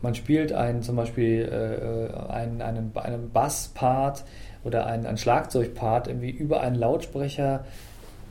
man 0.07 0.14
spielt 0.14 0.53
einen, 0.53 0.83
zum 0.83 0.95
Beispiel 0.95 1.49
äh, 1.51 2.33
einen, 2.33 2.62
einen, 2.62 2.92
einen 2.95 3.31
Basspart 3.33 4.23
oder 4.62 4.87
einen, 4.87 5.05
einen 5.05 5.19
Schlagzeugpart 5.19 6.07
irgendwie 6.07 6.31
über 6.31 6.61
einen 6.61 6.77
Lautsprecher 6.77 7.64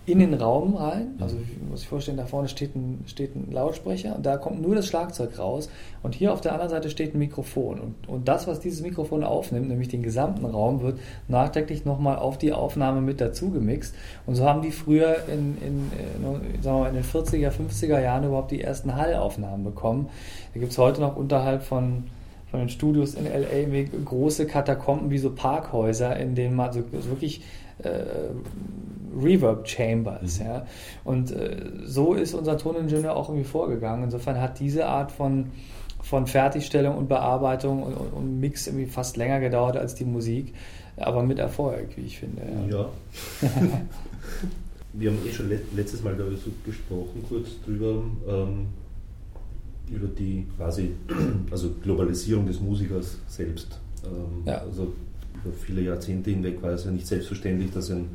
in 0.05 0.19
den 0.19 0.35
Raum 0.35 0.75
rein. 0.75 1.15
Also 1.19 1.37
muss 1.69 1.81
ich 1.81 1.87
vorstellen, 1.87 2.17
da 2.17 2.25
vorne 2.25 2.47
steht 2.47 2.75
ein, 2.75 3.03
steht 3.07 3.35
ein 3.35 3.51
Lautsprecher 3.51 4.15
und 4.15 4.25
da 4.25 4.37
kommt 4.37 4.61
nur 4.61 4.75
das 4.75 4.87
Schlagzeug 4.87 5.39
raus. 5.39 5.69
Und 6.03 6.13
hier 6.13 6.31
auf 6.31 6.41
der 6.41 6.51
anderen 6.51 6.69
Seite 6.69 6.89
steht 6.89 7.15
ein 7.15 7.19
Mikrofon. 7.19 7.79
Und, 7.79 8.07
und 8.07 8.27
das, 8.27 8.47
was 8.47 8.59
dieses 8.59 8.81
Mikrofon 8.81 9.23
aufnimmt, 9.23 9.67
nämlich 9.67 9.87
den 9.87 10.03
gesamten 10.03 10.45
Raum, 10.45 10.81
wird 10.81 10.99
nachträglich 11.27 11.85
nochmal 11.85 12.17
auf 12.17 12.37
die 12.37 12.53
Aufnahme 12.53 13.01
mit 13.01 13.19
dazu 13.19 13.49
gemixt. 13.49 13.95
Und 14.27 14.35
so 14.35 14.45
haben 14.45 14.61
die 14.61 14.71
früher 14.71 15.17
in, 15.27 15.57
in, 15.57 15.91
in, 15.91 16.61
sagen 16.61 16.77
wir 16.77 16.81
mal, 16.81 16.89
in 16.89 16.95
den 16.95 17.03
40er, 17.03 17.51
50er 17.51 17.99
Jahren 17.99 18.25
überhaupt 18.25 18.51
die 18.51 18.61
ersten 18.61 18.95
Hallaufnahmen 18.95 19.63
bekommen. 19.63 20.09
Da 20.53 20.59
gibt 20.59 20.71
es 20.71 20.77
heute 20.77 21.01
noch 21.01 21.15
unterhalb 21.15 21.63
von 21.63 22.03
von 22.51 22.59
den 22.61 22.69
Studios 22.69 23.15
in 23.15 23.25
LA 23.25 23.83
große 24.05 24.45
Katakomben 24.45 25.09
wie 25.09 25.17
so 25.17 25.31
Parkhäuser, 25.31 26.15
in 26.15 26.35
denen 26.35 26.55
man 26.55 26.71
so, 26.71 26.83
so 26.93 27.09
wirklich 27.09 27.41
äh, 27.41 27.64
Reverb 29.15 29.67
Chambers. 29.67 30.39
Mhm. 30.39 30.45
Ja? 30.45 30.67
Und 31.03 31.31
äh, 31.31 31.71
so 31.83 32.13
ist 32.13 32.33
unser 32.33 32.57
Toningenieur 32.57 33.15
auch 33.15 33.29
irgendwie 33.29 33.47
vorgegangen. 33.47 34.03
Insofern 34.03 34.39
hat 34.39 34.59
diese 34.59 34.87
Art 34.87 35.11
von, 35.11 35.51
von 36.01 36.27
Fertigstellung 36.27 36.97
und 36.97 37.07
Bearbeitung 37.07 37.83
und, 37.83 37.93
und, 37.93 38.13
und, 38.13 38.39
Mix 38.39 38.67
irgendwie 38.67 38.85
fast 38.85 39.17
länger 39.17 39.39
gedauert 39.39 39.77
als 39.77 39.95
die 39.95 40.05
Musik, 40.05 40.53
aber 40.97 41.23
mit 41.23 41.39
Erfolg, 41.39 41.89
wie 41.95 42.01
ich 42.01 42.19
finde. 42.19 42.41
Ja. 42.69 42.77
ja. 42.77 42.89
Wir 44.97 45.11
haben 45.11 45.19
eh 45.27 45.31
schon 45.31 45.49
letztes 45.75 46.03
Mal 46.03 46.15
darüber 46.15 46.37
gesprochen, 46.65 47.25
kurz 47.27 47.49
drüber, 47.65 48.01
ähm, 48.29 48.67
über 49.91 50.07
die 50.07 50.47
quasi, 50.55 50.91
also 51.51 51.71
Globalisierung 51.83 52.45
des 52.45 52.61
Musikers 52.61 53.17
selbst. 53.27 53.77
Ähm, 54.05 54.43
ja. 54.45 54.59
Also 54.59 54.93
über 55.43 55.53
viele 55.53 55.81
Jahrzehnte 55.81 56.29
hinweg 56.29 56.61
war 56.61 56.71
es 56.71 56.85
ja 56.85 56.91
nicht 56.91 57.07
selbstverständlich, 57.07 57.71
dass 57.71 57.89
ein 57.91 58.09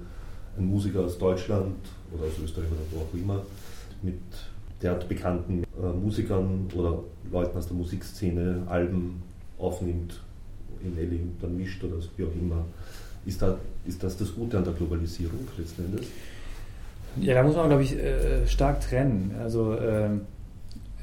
ein 0.61 0.67
Musiker 0.67 1.01
aus 1.01 1.19
Deutschland 1.19 1.77
oder 2.13 2.25
aus 2.25 2.39
Österreich 2.43 2.69
oder 2.71 2.81
wo 2.93 3.01
auch 3.01 3.15
immer 3.15 3.43
mit 4.03 4.21
derart 4.83 5.09
bekannten 5.09 5.65
äh, 5.65 5.87
Musikern 5.87 6.69
oder 6.75 7.03
Leuten 7.31 7.59
aus 7.59 7.67
der 7.67 7.77
Musikszene 7.77 8.63
Alben 8.67 9.23
aufnimmt, 9.59 10.21
in 10.83 10.97
Ellie 10.97 11.21
dann 11.41 11.57
mischt 11.57 11.83
oder 11.85 11.97
wie 12.17 12.25
auch 12.25 12.35
immer. 12.41 12.65
Ist, 13.27 13.43
da, 13.43 13.59
ist 13.87 14.03
das 14.03 14.17
das 14.17 14.35
Gute 14.35 14.57
an 14.57 14.65
der 14.65 14.73
Globalisierung 14.73 15.41
letzten 15.59 15.85
Endes? 15.85 16.07
Ja, 17.21 17.35
da 17.35 17.43
muss 17.43 17.57
man, 17.57 17.69
glaube 17.69 17.83
ich, 17.83 17.99
äh, 17.99 18.47
stark 18.47 18.81
trennen. 18.81 19.35
Also 19.39 19.77
ähm, 19.79 20.23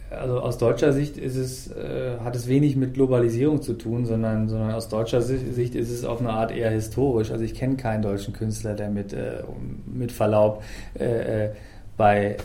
also 0.10 0.40
aus 0.40 0.58
deutscher 0.58 0.94
Sicht 0.94 1.18
ist 1.18 1.36
es, 1.36 1.72
äh, 1.72 2.18
hat 2.24 2.36
es 2.36 2.48
wenig 2.48 2.76
mit 2.76 2.94
Globalisierung 2.94 3.62
zu 3.62 3.74
tun, 3.74 4.06
sondern, 4.06 4.48
sondern 4.48 4.72
aus 4.72 4.88
deutscher 4.88 5.22
Sicht 5.22 5.76
ist 5.76 5.92
es 5.92 6.06
auf 6.06 6.22
eine 6.22 6.30
Art 6.30 6.52
eher 6.52 6.70
historisch. 6.70 7.32
Also 7.32 7.44
ich 7.44 7.54
kenne 7.54 7.76
keinen 7.76 8.02
deutschen 8.02 8.34
Künstler, 8.34 8.74
der 8.74 8.90
mit, 8.90 9.14
äh, 9.14 9.44
mit 9.86 10.12
Verlaub 10.12 10.64
äh, 11.00 11.46
äh 11.46 11.50
bei, 11.98 12.34
äh, 12.34 12.36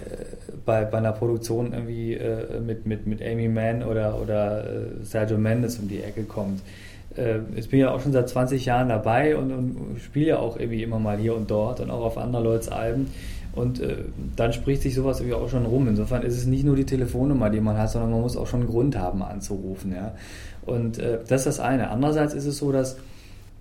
bei, 0.64 0.86
bei 0.86 0.96
einer 0.96 1.12
Produktion 1.12 1.74
irgendwie 1.74 2.14
äh, 2.14 2.58
mit, 2.58 2.86
mit, 2.86 3.06
mit 3.06 3.20
Amy 3.20 3.48
Mann 3.48 3.82
oder, 3.82 4.18
oder 4.18 4.64
Sergio 5.02 5.36
Mendes 5.36 5.78
um 5.78 5.88
die 5.88 6.02
Ecke 6.02 6.22
kommt. 6.22 6.62
Ich 7.56 7.68
bin 7.68 7.80
ja 7.80 7.90
auch 7.90 8.00
schon 8.00 8.12
seit 8.12 8.30
20 8.30 8.64
Jahren 8.64 8.88
dabei 8.88 9.36
und, 9.36 9.52
und 9.52 10.00
spiele 10.00 10.28
ja 10.28 10.38
auch 10.38 10.58
irgendwie 10.58 10.82
immer 10.82 10.98
mal 10.98 11.18
hier 11.18 11.36
und 11.36 11.50
dort 11.50 11.80
und 11.80 11.90
auch 11.90 12.02
auf 12.02 12.16
anderen 12.16 12.46
Leutes 12.46 12.70
Alben. 12.70 13.08
Und 13.54 13.80
äh, 13.80 14.04
dann 14.34 14.52
spricht 14.52 14.82
sich 14.82 14.94
sowas 14.94 15.20
irgendwie 15.20 15.36
auch 15.36 15.48
schon 15.48 15.66
rum. 15.66 15.86
Insofern 15.88 16.22
ist 16.22 16.36
es 16.36 16.46
nicht 16.46 16.64
nur 16.64 16.76
die 16.76 16.86
Telefonnummer, 16.86 17.50
die 17.50 17.60
man 17.60 17.76
hat, 17.76 17.90
sondern 17.90 18.10
man 18.10 18.22
muss 18.22 18.36
auch 18.36 18.46
schon 18.46 18.60
einen 18.60 18.70
Grund 18.70 18.96
haben 18.96 19.22
anzurufen. 19.22 19.92
Ja? 19.94 20.14
Und 20.64 20.98
äh, 20.98 21.18
das 21.28 21.42
ist 21.42 21.58
das 21.58 21.60
eine. 21.60 21.90
Andererseits 21.90 22.34
ist 22.34 22.46
es 22.46 22.58
so, 22.58 22.72
dass 22.72 22.96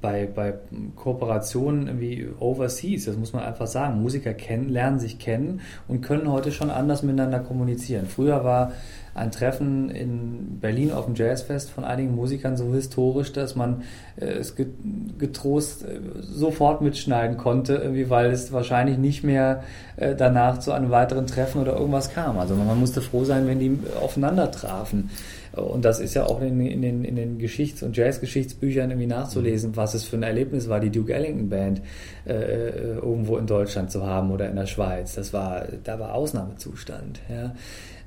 bei, 0.01 0.27
bei 0.33 0.55
Kooperationen 0.95 1.99
wie 1.99 2.27
Overseas, 2.39 3.05
das 3.05 3.17
muss 3.17 3.33
man 3.33 3.43
einfach 3.43 3.67
sagen, 3.67 4.01
Musiker 4.01 4.33
kennen, 4.33 4.69
lernen 4.69 4.99
sich 4.99 5.19
kennen 5.19 5.61
und 5.87 6.01
können 6.01 6.31
heute 6.31 6.51
schon 6.51 6.71
anders 6.71 7.03
miteinander 7.03 7.39
kommunizieren. 7.39 8.07
Früher 8.07 8.43
war 8.43 8.71
ein 9.13 9.31
Treffen 9.31 9.89
in 9.89 10.59
Berlin 10.59 10.91
auf 10.91 11.05
dem 11.05 11.15
Jazzfest 11.15 11.69
von 11.69 11.83
einigen 11.83 12.15
Musikern 12.15 12.55
so 12.55 12.73
historisch, 12.73 13.33
dass 13.33 13.55
man 13.55 13.83
äh, 14.15 14.25
es 14.25 14.55
getrost 14.55 15.83
äh, 15.83 15.99
sofort 16.21 16.81
mitschneiden 16.81 17.37
konnte, 17.37 17.75
irgendwie, 17.75 18.09
weil 18.09 18.31
es 18.31 18.51
wahrscheinlich 18.51 18.97
nicht 18.97 19.23
mehr 19.23 19.63
äh, 19.97 20.15
danach 20.15 20.59
zu 20.59 20.71
einem 20.71 20.91
weiteren 20.91 21.27
Treffen 21.27 21.61
oder 21.61 21.73
irgendwas 21.73 22.13
kam. 22.13 22.39
Also 22.39 22.55
man 22.55 22.79
musste 22.79 23.01
froh 23.01 23.25
sein, 23.25 23.47
wenn 23.47 23.59
die 23.59 23.79
aufeinander 23.99 24.49
trafen. 24.51 25.09
Und 25.53 25.83
das 25.83 25.99
ist 25.99 26.13
ja 26.13 26.25
auch 26.25 26.41
in, 26.41 26.65
in, 26.65 26.81
den, 26.81 27.03
in 27.03 27.17
den 27.17 27.37
Geschichts- 27.37 27.83
und 27.83 27.97
Jazzgeschichtsbüchern 27.97 28.89
irgendwie 28.89 29.07
nachzulesen, 29.07 29.75
was 29.75 29.93
es 29.93 30.05
für 30.05 30.15
ein 30.15 30.23
Erlebnis 30.23 30.69
war, 30.69 30.79
die 30.79 30.89
Duke 30.89 31.13
Ellington 31.13 31.49
Band 31.49 31.81
äh, 32.25 32.69
irgendwo 32.95 33.35
in 33.35 33.47
Deutschland 33.47 33.91
zu 33.91 34.05
haben 34.05 34.31
oder 34.31 34.49
in 34.49 34.55
der 34.55 34.65
Schweiz. 34.65 35.15
Das 35.15 35.33
war, 35.33 35.65
da 35.83 35.99
war 35.99 36.13
Ausnahmezustand. 36.13 37.19
Ja. 37.29 37.53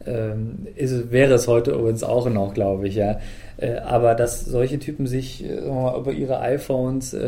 Ähm, 0.06 0.66
ist, 0.76 1.10
wäre 1.10 1.34
es 1.34 1.48
heute 1.48 1.72
übrigens 1.72 2.02
auch 2.02 2.28
noch, 2.28 2.54
glaube 2.54 2.88
ich, 2.88 2.96
ja. 2.96 3.18
Äh, 3.56 3.76
aber 3.78 4.14
dass 4.14 4.44
solche 4.44 4.78
Typen 4.78 5.06
sich 5.06 5.44
äh, 5.44 5.58
über 5.58 6.12
ihre 6.12 6.40
iPhones 6.40 7.14
äh, 7.14 7.18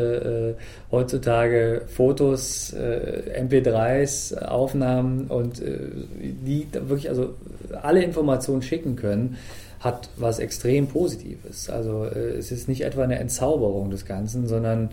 äh 0.51 0.55
heutzutage 0.91 1.83
Fotos, 1.87 2.73
äh, 2.73 3.43
MP3s, 3.43 4.39
Aufnahmen 4.45 5.27
und 5.29 5.61
äh, 5.63 5.79
die 6.21 6.67
wirklich 6.73 7.09
also 7.09 7.35
alle 7.83 8.03
Informationen 8.03 8.63
schicken 8.63 8.97
können, 8.97 9.37
hat 9.81 10.09
was 10.17 10.39
extrem 10.39 10.89
Positives. 10.89 11.71
Also 11.71 12.05
es 12.05 12.51
ist 12.51 12.69
nicht 12.69 12.83
etwa 12.83 13.05
eine 13.05 13.19
Entzauberung 13.19 13.91
des 13.91 14.07
Ganzen, 14.07 14.49
sondern 14.49 14.89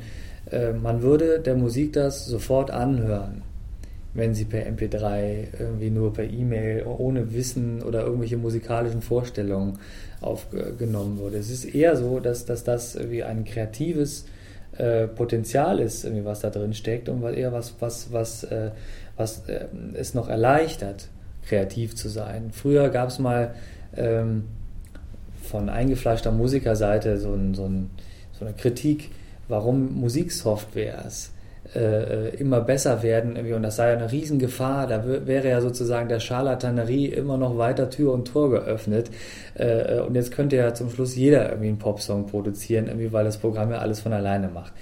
man 0.81 1.01
würde 1.01 1.39
der 1.39 1.55
Musik 1.55 1.93
das 1.93 2.25
sofort 2.25 2.69
anhören 2.69 3.41
wenn 4.13 4.35
sie 4.35 4.45
per 4.45 4.65
MP3 4.67 5.59
irgendwie 5.59 5.89
nur 5.89 6.13
per 6.13 6.25
E-Mail 6.25 6.85
ohne 6.85 7.33
Wissen 7.33 7.81
oder 7.81 8.05
irgendwelche 8.05 8.37
musikalischen 8.37 9.01
Vorstellungen 9.01 9.79
aufgenommen 10.21 11.17
wurde. 11.17 11.37
Es 11.37 11.49
ist 11.49 11.65
eher 11.65 11.95
so, 11.95 12.19
dass, 12.19 12.45
dass 12.45 12.63
das 12.63 12.95
irgendwie 12.95 13.23
ein 13.23 13.43
kreatives 13.43 14.25
äh, 14.77 15.07
Potenzial 15.07 15.79
ist, 15.79 16.03
irgendwie, 16.03 16.25
was 16.25 16.41
da 16.41 16.49
drin 16.49 16.73
steckt 16.73 17.09
und 17.09 17.23
eher 17.23 17.51
was, 17.51 17.75
was, 17.79 18.11
was, 18.11 18.43
äh, 18.43 18.71
was 19.17 19.47
äh, 19.47 19.65
es 19.95 20.13
noch 20.13 20.29
erleichtert, 20.29 21.09
kreativ 21.45 21.95
zu 21.95 22.07
sein. 22.07 22.51
Früher 22.51 22.89
gab 22.89 23.09
es 23.09 23.19
mal 23.19 23.55
ähm, 23.95 24.45
von 25.41 25.69
eingefleischter 25.69 26.31
Musikerseite 26.31 27.17
so, 27.17 27.33
ein, 27.33 27.53
so, 27.53 27.65
ein, 27.65 27.89
so 28.31 28.45
eine 28.45 28.53
Kritik, 28.53 29.11
warum 29.47 29.99
Musiksoftwares 29.99 31.31
äh, 31.75 32.35
immer 32.35 32.61
besser 32.61 33.03
werden 33.03 33.37
und 33.53 33.63
das 33.63 33.75
sei 33.75 33.89
ja 33.89 33.97
eine 33.97 34.11
Riesengefahr, 34.11 34.87
da 34.87 35.03
wäre 35.05 35.49
ja 35.49 35.61
sozusagen 35.61 36.09
der 36.09 36.19
Scharlatanerie 36.19 37.07
immer 37.07 37.37
noch 37.37 37.57
weiter 37.57 37.89
Tür 37.89 38.13
und 38.13 38.27
Tor 38.27 38.49
geöffnet. 38.49 39.09
Äh, 39.55 39.99
und 39.99 40.15
jetzt 40.15 40.31
könnte 40.31 40.55
ja 40.55 40.73
zum 40.73 40.89
Schluss 40.89 41.15
jeder 41.15 41.49
irgendwie 41.49 41.69
einen 41.69 41.79
Popsong 41.79 42.27
produzieren, 42.27 42.87
irgendwie, 42.87 43.11
weil 43.11 43.25
das 43.25 43.37
Programm 43.37 43.71
ja 43.71 43.77
alles 43.77 44.01
von 44.01 44.13
alleine 44.13 44.49
macht 44.49 44.73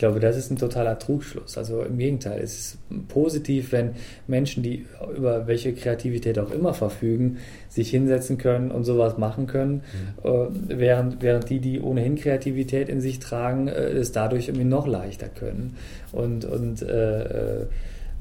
glaube, 0.00 0.18
das 0.18 0.36
ist 0.36 0.50
ein 0.50 0.56
totaler 0.56 0.98
Trugschluss. 0.98 1.56
Also 1.56 1.82
im 1.82 1.96
Gegenteil, 1.98 2.40
es 2.42 2.58
ist 2.58 2.78
positiv, 3.08 3.70
wenn 3.70 3.92
Menschen, 4.26 4.64
die 4.64 4.86
über 5.16 5.46
welche 5.46 5.72
Kreativität 5.72 6.38
auch 6.38 6.50
immer 6.50 6.74
verfügen, 6.74 7.38
sich 7.68 7.90
hinsetzen 7.90 8.36
können 8.36 8.72
und 8.72 8.82
sowas 8.82 9.16
machen 9.16 9.46
können, 9.46 9.82
mhm. 10.24 10.28
äh, 10.28 10.78
während, 10.78 11.22
während 11.22 11.48
die, 11.48 11.60
die 11.60 11.80
ohnehin 11.80 12.16
Kreativität 12.16 12.88
in 12.88 13.00
sich 13.00 13.20
tragen, 13.20 13.68
äh, 13.68 13.90
es 13.90 14.10
dadurch 14.10 14.48
irgendwie 14.48 14.66
noch 14.66 14.88
leichter 14.88 15.28
können. 15.28 15.76
Und, 16.10 16.44
und 16.44 16.82
äh, 16.82 17.60
äh 17.62 17.66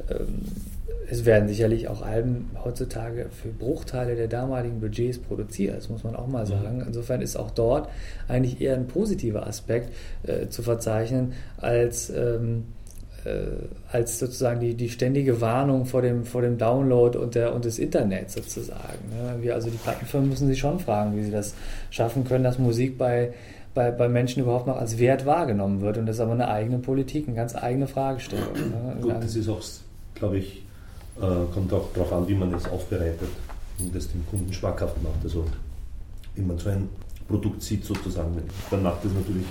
ähm, 0.10 0.46
es 1.10 1.26
werden 1.26 1.48
sicherlich 1.48 1.88
auch 1.88 2.02
Alben 2.02 2.52
heutzutage 2.64 3.28
für 3.32 3.50
Bruchteile 3.50 4.16
der 4.16 4.28
damaligen 4.28 4.80
Budgets 4.80 5.18
produziert, 5.18 5.78
das 5.78 5.90
muss 5.90 6.04
man 6.04 6.16
auch 6.16 6.28
mal 6.28 6.46
sagen. 6.46 6.84
Insofern 6.86 7.22
ist 7.22 7.36
auch 7.36 7.52
dort 7.52 7.90
eigentlich 8.28 8.62
eher 8.62 8.76
ein 8.76 8.88
positiver 8.88 9.48
Aspekt 9.48 9.92
äh, 10.24 10.48
zu 10.50 10.62
verzeichnen, 10.62 11.34
als, 11.58 12.12
ähm, 12.12 12.66
äh, 13.26 13.32
als 13.92 14.20
sozusagen 14.20 14.60
die, 14.60 14.76
die 14.76 14.90
ständige 14.90 15.42
Warnung 15.42 15.86
vor 15.86 16.04
dem, 16.04 16.26
vor 16.26 16.44
dem 16.44 16.58
Download 16.58 17.18
und, 17.18 17.34
der, 17.34 17.56
und 17.56 17.66
des 17.66 17.80
Internets 17.80 18.34
sozusagen. 18.34 19.10
Ne? 19.10 19.38
Wir, 19.42 19.56
also 19.56 19.70
die 19.70 19.78
Plattenfirmen 19.78 20.30
müssen 20.30 20.48
sich 20.48 20.60
schon 20.60 20.80
fragen, 20.80 21.18
wie 21.18 21.24
sie 21.24 21.32
das 21.32 21.56
schaffen 21.90 22.24
können, 22.24 22.44
dass 22.44 22.60
Musik 22.60 22.98
bei 22.98 23.34
bei, 23.76 23.92
bei 23.92 24.10
Menschen 24.10 24.42
überhaupt 24.42 24.66
noch 24.66 24.78
als 24.78 24.98
Wert 24.98 25.28
wahrgenommen 25.28 25.82
wird. 25.82 25.98
Und 26.00 26.08
das 26.08 26.16
ist 26.16 26.22
aber 26.22 26.32
eine 26.34 26.50
eigene 26.50 26.80
Politik, 26.80 27.28
eine 27.28 27.36
ganz 27.36 27.56
eigene 27.56 27.88
Fragestellung. 27.88 28.52
Ne? 28.54 28.98
Gut, 29.00 29.14
das 29.22 29.36
ist 29.36 29.48
auch, 29.48 29.62
glaube 30.16 30.40
ich, 30.40 30.64
äh, 31.22 31.54
kommt 31.54 31.74
auch 31.74 31.92
darauf 31.94 32.14
an, 32.14 32.28
wie 32.28 32.36
man 32.36 32.54
es 32.54 32.68
aufbereitet 32.68 33.30
und 33.80 33.96
das 33.96 34.12
dem 34.12 34.26
Kunden 34.28 34.54
schmackhaft 34.54 35.02
macht. 35.04 35.24
Also 35.24 35.46
wie 36.36 36.42
man 36.42 36.58
so 36.58 36.70
ein 36.70 36.90
Produkt 37.28 37.62
sieht 37.62 37.86
sozusagen, 37.86 38.42
dann 38.72 38.84
macht 38.84 39.06
es 39.06 39.12
natürlich, 39.14 39.46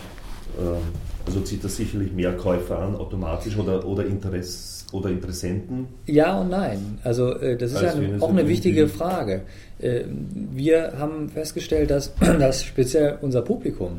äh, 0.58 1.26
also 1.26 1.40
zieht 1.40 1.62
das 1.62 1.76
sicherlich 1.76 2.12
mehr 2.12 2.36
Käufer 2.36 2.78
an 2.78 2.96
automatisch 2.96 3.56
oder, 3.56 3.86
oder 3.86 4.04
Interess 4.04 4.86
oder 4.92 5.10
Interessenten? 5.10 5.86
Ja 6.06 6.40
und 6.40 6.50
nein. 6.50 6.98
Also 7.04 7.34
äh, 7.36 7.56
das 7.56 7.72
ist 7.72 7.82
ja 7.82 7.94
auch 8.20 8.30
eine 8.30 8.48
wichtige 8.48 8.88
Frage. 8.88 9.42
Äh, 9.78 10.04
wir 10.08 10.94
haben 10.98 11.28
festgestellt, 11.28 11.90
dass, 11.90 12.12
dass 12.20 12.64
speziell 12.64 13.18
unser 13.20 13.42
Publikum 13.42 13.98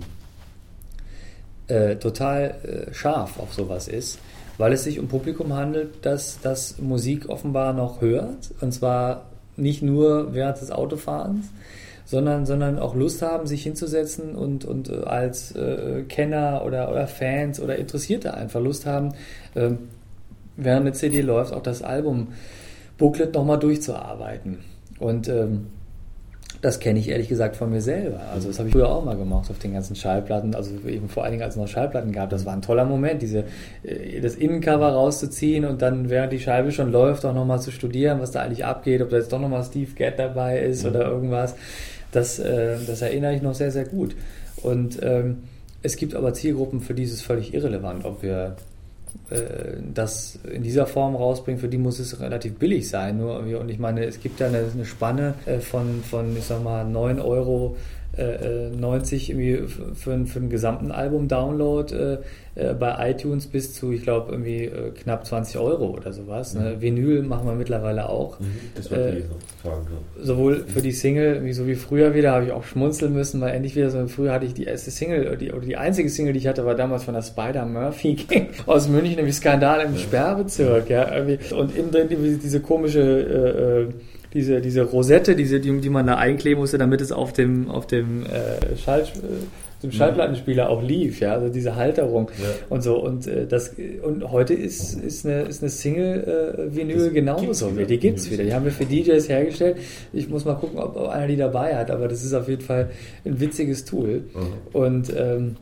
total 1.99 2.87
scharf 2.93 3.37
auf 3.37 3.53
sowas 3.53 3.87
ist 3.87 4.17
weil 4.59 4.73
es 4.73 4.83
sich 4.83 4.99
um 4.99 5.07
Publikum 5.07 5.53
handelt, 5.53 6.05
das 6.05 6.39
das 6.41 6.77
Musik 6.79 7.29
offenbar 7.29 7.73
noch 7.73 8.01
hört, 8.01 8.51
und 8.61 8.71
zwar 8.73 9.25
nicht 9.55 9.81
nur 9.81 10.35
während 10.35 10.61
des 10.61 10.69
Autofahrens, 10.69 11.47
sondern, 12.05 12.45
sondern 12.45 12.77
auch 12.77 12.93
Lust 12.93 13.21
haben, 13.21 13.47
sich 13.47 13.63
hinzusetzen 13.63 14.35
und, 14.35 14.65
und 14.65 14.89
äh, 14.89 15.03
als 15.05 15.55
äh, 15.55 16.03
Kenner 16.07 16.63
oder, 16.65 16.91
oder 16.91 17.07
Fans 17.07 17.59
oder 17.59 17.77
Interessierte 17.77 18.33
einfach 18.33 18.59
Lust 18.59 18.85
haben, 18.85 19.13
äh, 19.55 19.71
während 20.57 20.81
eine 20.81 20.93
CD 20.93 21.21
läuft, 21.21 21.53
auch 21.53 21.63
das 21.63 21.81
Album 21.81 22.27
Booklet 22.97 23.33
nochmal 23.33 23.59
durchzuarbeiten. 23.59 24.59
Und 24.99 25.29
ähm, 25.29 25.67
das 26.61 26.79
kenne 26.79 26.99
ich 26.99 27.09
ehrlich 27.09 27.29
gesagt 27.29 27.55
von 27.55 27.69
mir 27.69 27.81
selber. 27.81 28.19
Also 28.33 28.49
das 28.49 28.59
habe 28.59 28.67
ich 28.67 28.73
früher 28.73 28.89
auch 28.89 29.03
mal 29.03 29.15
gemacht 29.15 29.49
auf 29.49 29.59
den 29.59 29.73
ganzen 29.73 29.95
Schallplatten, 29.95 30.55
also 30.55 30.71
eben 30.87 31.07
vor 31.07 31.23
allen 31.23 31.31
Dingen, 31.31 31.43
als 31.43 31.55
es 31.55 31.61
noch 31.61 31.67
Schallplatten 31.67 32.11
gab. 32.11 32.29
Das 32.29 32.45
war 32.45 32.53
ein 32.53 32.61
toller 32.61 32.85
Moment, 32.85 33.21
diese, 33.21 33.45
äh, 33.83 34.19
das 34.19 34.35
Innencover 34.35 34.89
rauszuziehen 34.89 35.65
und 35.65 35.81
dann, 35.81 36.09
während 36.09 36.33
die 36.33 36.39
Scheibe 36.39 36.71
schon 36.71 36.91
läuft, 36.91 37.25
auch 37.25 37.33
nochmal 37.33 37.61
zu 37.61 37.71
studieren, 37.71 38.19
was 38.19 38.31
da 38.31 38.41
eigentlich 38.41 38.65
abgeht, 38.65 39.01
ob 39.01 39.09
da 39.09 39.17
jetzt 39.17 39.31
doch 39.31 39.39
nochmal 39.39 39.63
Steve 39.63 39.91
Gadd 39.95 40.19
dabei 40.19 40.59
ist 40.59 40.83
mhm. 40.83 40.89
oder 40.89 41.07
irgendwas. 41.07 41.55
Das, 42.11 42.39
äh, 42.39 42.77
das 42.85 43.01
erinnere 43.01 43.35
ich 43.35 43.41
noch 43.41 43.53
sehr, 43.53 43.71
sehr 43.71 43.85
gut. 43.85 44.15
Und 44.61 44.99
ähm, 45.01 45.43
es 45.81 45.95
gibt 45.95 46.13
aber 46.13 46.33
Zielgruppen, 46.33 46.81
für 46.81 46.93
die 46.93 47.03
ist 47.03 47.13
es 47.13 47.21
völlig 47.21 47.53
irrelevant, 47.53 48.03
ob 48.03 48.21
wir 48.21 48.57
das 49.93 50.39
in 50.51 50.63
dieser 50.63 50.87
Form 50.87 51.15
rausbringen, 51.15 51.59
für 51.59 51.67
die 51.67 51.77
muss 51.77 51.99
es 51.99 52.19
relativ 52.19 52.55
billig 52.55 52.89
sein. 52.89 53.17
Nur, 53.17 53.39
und 53.39 53.69
ich 53.69 53.79
meine, 53.79 54.05
es 54.05 54.19
gibt 54.19 54.39
ja 54.39 54.47
eine, 54.47 54.63
eine 54.73 54.85
Spanne 54.85 55.35
äh, 55.45 55.59
von, 55.59 56.01
von, 56.03 56.35
ich 56.35 56.45
sag 56.45 56.63
mal, 56.63 56.85
9 56.85 57.19
Euro 57.19 57.77
90 58.75 59.29
irgendwie 59.29 59.67
für, 59.67 60.25
für 60.25 60.39
einen 60.39 60.49
gesamten 60.49 60.91
Album-Download 60.91 61.95
äh, 61.95 62.17
äh, 62.59 62.73
bei 62.73 63.11
iTunes 63.11 63.47
bis 63.47 63.73
zu, 63.73 63.91
ich 63.91 64.03
glaube, 64.03 64.31
irgendwie 64.31 64.65
äh, 64.65 64.91
knapp 64.91 65.25
20 65.25 65.57
Euro 65.59 65.91
oder 65.91 66.11
sowas. 66.11 66.55
Ne? 66.55 66.75
Mhm. 66.75 66.81
Vinyl 66.81 67.23
machen 67.23 67.47
wir 67.47 67.53
mittlerweile 67.53 68.09
auch. 68.09 68.39
Mhm. 68.39 68.45
Das 68.75 68.91
war 68.91 68.97
äh, 68.97 69.21
Fragen, 69.61 69.87
ja. 69.89 70.23
Sowohl 70.23 70.65
für 70.67 70.81
die 70.81 70.91
Single, 70.91 71.43
wie 71.45 71.53
so 71.53 71.67
wie 71.67 71.75
früher 71.75 72.13
wieder, 72.13 72.31
habe 72.31 72.45
ich 72.45 72.51
auch 72.51 72.63
schmunzeln 72.63 73.13
müssen, 73.13 73.39
weil 73.39 73.53
endlich 73.53 73.75
wieder 73.75 73.89
so, 73.89 74.05
früher 74.07 74.33
hatte 74.33 74.45
ich 74.45 74.53
die 74.53 74.65
erste 74.65 74.91
Single, 74.91 75.37
die, 75.37 75.51
oder 75.51 75.65
die 75.65 75.77
einzige 75.77 76.09
Single, 76.09 76.33
die 76.33 76.39
ich 76.39 76.47
hatte, 76.47 76.65
war 76.65 76.75
damals 76.75 77.03
von 77.03 77.13
der 77.13 77.21
Spider 77.21 77.65
Murphy 77.65 78.17
aus 78.65 78.89
München, 78.89 79.15
nämlich 79.15 79.35
Skandal 79.35 79.81
im 79.85 79.93
ja. 79.93 79.99
Sperrbezirk. 79.99 80.89
Ja, 80.89 81.15
irgendwie. 81.15 81.53
Und 81.53 81.75
innen 81.75 81.91
drin 81.91 82.39
diese 82.43 82.59
komische 82.59 83.01
äh, 83.01 83.83
äh 83.83 83.87
diese, 84.33 84.61
diese 84.61 84.83
Rosette, 84.83 85.35
diese, 85.35 85.59
die, 85.59 85.79
die 85.79 85.89
man 85.89 86.07
da 86.07 86.15
einkleben 86.15 86.59
musste, 86.59 86.77
damit 86.77 87.01
es 87.01 87.11
auf 87.11 87.33
dem, 87.33 87.69
auf 87.69 87.87
dem, 87.87 88.25
äh, 88.25 88.77
Schall, 88.77 89.01
äh, 89.01 89.81
dem 89.81 89.91
Schallplattenspieler 89.91 90.69
auch 90.69 90.83
lief, 90.83 91.21
ja, 91.21 91.33
also 91.33 91.47
diese 91.47 91.75
Halterung 91.75 92.29
ja. 92.37 92.49
und 92.69 92.83
so. 92.83 93.01
Und 93.01 93.27
äh, 93.27 93.47
das 93.47 93.73
und 94.03 94.29
heute 94.29 94.53
ist, 94.53 94.93
ist 95.01 95.25
eine, 95.25 95.43
ist 95.43 95.63
eine 95.63 95.69
Single-Vinyl 95.69 97.07
äh, 97.07 97.09
genauso. 97.11 97.75
Wieder. 97.75 97.85
Die 97.85 97.97
gibt's 97.97 98.29
wieder. 98.29 98.43
Die 98.43 98.53
haben 98.53 98.65
wir 98.65 98.71
für 98.71 98.85
DJs 98.85 99.29
hergestellt. 99.29 99.77
Ich 100.11 100.29
muss 100.29 100.45
mal 100.45 100.55
gucken, 100.55 100.79
ob, 100.79 100.95
ob 100.95 101.09
einer 101.09 101.27
die 101.27 101.37
dabei 101.37 101.75
hat, 101.75 101.91
aber 101.91 102.07
das 102.07 102.23
ist 102.23 102.33
auf 102.33 102.49
jeden 102.49 102.61
Fall 102.61 102.89
ein 103.25 103.39
witziges 103.39 103.85
Tool. 103.85 104.25
Mhm. 104.33 104.53
Und 104.73 105.13
ähm, 105.15 105.55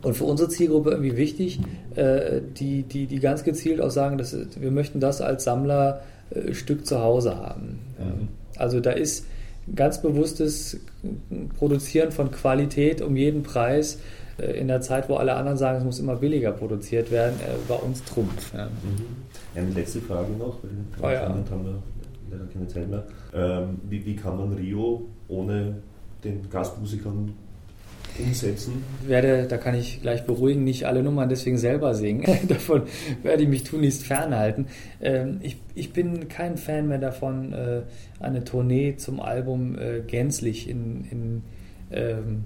und 0.00 0.16
für 0.16 0.24
unsere 0.24 0.48
Zielgruppe 0.48 0.90
irgendwie 0.90 1.16
wichtig, 1.16 1.58
äh, 1.96 2.40
die, 2.56 2.84
die, 2.84 3.06
die 3.06 3.18
ganz 3.18 3.42
gezielt 3.42 3.80
auch 3.80 3.90
sagen, 3.90 4.16
dass 4.16 4.36
wir 4.58 4.70
möchten 4.70 5.00
das 5.00 5.20
als 5.20 5.42
Sammler 5.42 6.02
äh, 6.02 6.17
Stück 6.52 6.86
zu 6.86 7.00
Hause 7.00 7.36
haben. 7.36 7.80
Mhm. 7.98 8.28
Also 8.56 8.80
da 8.80 8.90
ist 8.90 9.26
ganz 9.74 10.00
bewusstes 10.00 10.80
Produzieren 11.58 12.10
von 12.10 12.30
Qualität 12.30 13.02
um 13.02 13.16
jeden 13.16 13.42
Preis 13.42 13.98
äh, 14.38 14.58
in 14.58 14.68
der 14.68 14.80
Zeit, 14.80 15.08
wo 15.08 15.16
alle 15.16 15.34
anderen 15.34 15.58
sagen, 15.58 15.78
es 15.78 15.84
muss 15.84 15.98
immer 16.00 16.16
billiger 16.16 16.52
produziert 16.52 17.10
werden, 17.10 17.38
äh, 17.40 17.54
bei 17.68 17.74
uns 17.74 18.04
Trumpf. 18.04 18.52
Ja. 18.54 18.66
Mhm. 18.66 18.70
Eine 19.54 19.70
letzte 19.70 20.00
Frage 20.00 20.32
noch, 20.32 20.58
weil 20.98 21.10
oh, 21.10 21.20
ja. 21.20 21.28
haben 21.28 21.64
wir 21.64 21.82
leider 22.30 22.46
keine 22.52 22.68
Zeit 22.68 22.88
mehr. 22.88 23.04
Ähm, 23.34 23.80
wie, 23.88 24.04
wie 24.04 24.16
kann 24.16 24.36
man 24.36 24.52
Rio 24.52 25.06
ohne 25.28 25.76
den 26.24 26.48
Gastmusikern 26.50 27.32
umsetzen? 28.18 28.84
Werde, 29.06 29.46
da 29.48 29.56
kann 29.56 29.74
ich 29.74 30.02
gleich 30.02 30.24
beruhigen, 30.24 30.64
nicht 30.64 30.86
alle 30.86 31.02
Nummern 31.02 31.28
deswegen 31.28 31.58
selber 31.58 31.94
singen. 31.94 32.24
davon 32.48 32.82
werde 33.22 33.42
ich 33.42 33.48
mich 33.48 33.64
tunlichst 33.64 34.04
fernhalten. 34.04 34.66
Ähm, 35.00 35.38
ich, 35.42 35.56
ich 35.74 35.92
bin 35.92 36.28
kein 36.28 36.56
Fan 36.56 36.88
mehr 36.88 36.98
davon, 36.98 37.52
äh, 37.52 37.82
eine 38.20 38.44
Tournee 38.44 38.96
zum 38.96 39.20
Album 39.20 39.78
äh, 39.78 40.00
gänzlich 40.06 40.68
in, 40.68 41.04
in 41.10 41.42
ähm, 41.90 42.44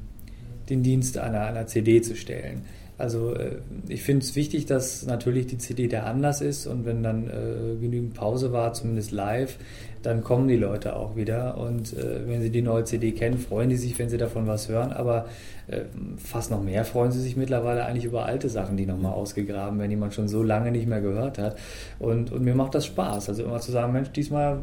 den 0.68 0.82
Dienst 0.82 1.18
einer, 1.18 1.46
einer 1.46 1.66
CD 1.66 2.00
zu 2.00 2.16
stellen. 2.16 2.62
Also 2.98 3.34
äh, 3.34 3.56
ich 3.88 4.02
finde 4.02 4.24
es 4.24 4.36
wichtig, 4.36 4.66
dass 4.66 5.04
natürlich 5.06 5.46
die 5.48 5.58
CD 5.58 5.88
der 5.88 6.06
Anlass 6.06 6.40
ist 6.40 6.66
und 6.66 6.84
wenn 6.84 7.02
dann 7.02 7.28
äh, 7.28 7.76
genügend 7.80 8.14
Pause 8.14 8.52
war, 8.52 8.74
zumindest 8.74 9.10
live, 9.10 9.58
dann 10.02 10.22
kommen 10.22 10.48
die 10.48 10.56
Leute 10.56 10.96
auch 10.96 11.16
wieder 11.16 11.56
und 11.58 11.96
äh, 11.96 12.26
wenn 12.26 12.42
sie 12.42 12.50
die 12.50 12.62
neue 12.62 12.84
CD 12.84 13.12
kennen, 13.12 13.38
freuen 13.38 13.70
die 13.70 13.76
sich, 13.76 13.98
wenn 13.98 14.08
sie 14.08 14.18
davon 14.18 14.46
was 14.46 14.68
hören, 14.68 14.92
aber 14.92 15.26
äh, 15.68 15.82
fast 16.16 16.50
noch 16.50 16.62
mehr 16.62 16.84
freuen 16.84 17.12
sie 17.12 17.20
sich 17.20 17.36
mittlerweile 17.36 17.84
eigentlich 17.84 18.04
über 18.04 18.26
alte 18.26 18.48
Sachen, 18.48 18.76
die 18.76 18.86
nochmal 18.86 19.12
ausgegraben 19.12 19.78
werden, 19.78 19.90
die 19.90 19.96
man 19.96 20.10
schon 20.10 20.28
so 20.28 20.42
lange 20.42 20.72
nicht 20.72 20.88
mehr 20.88 21.00
gehört 21.00 21.38
hat. 21.38 21.56
Und, 21.98 22.32
und 22.32 22.42
mir 22.42 22.54
macht 22.54 22.74
das 22.74 22.86
Spaß, 22.86 23.28
also 23.28 23.44
immer 23.44 23.60
zu 23.60 23.70
sagen, 23.70 23.92
Mensch, 23.92 24.10
diesmal 24.10 24.58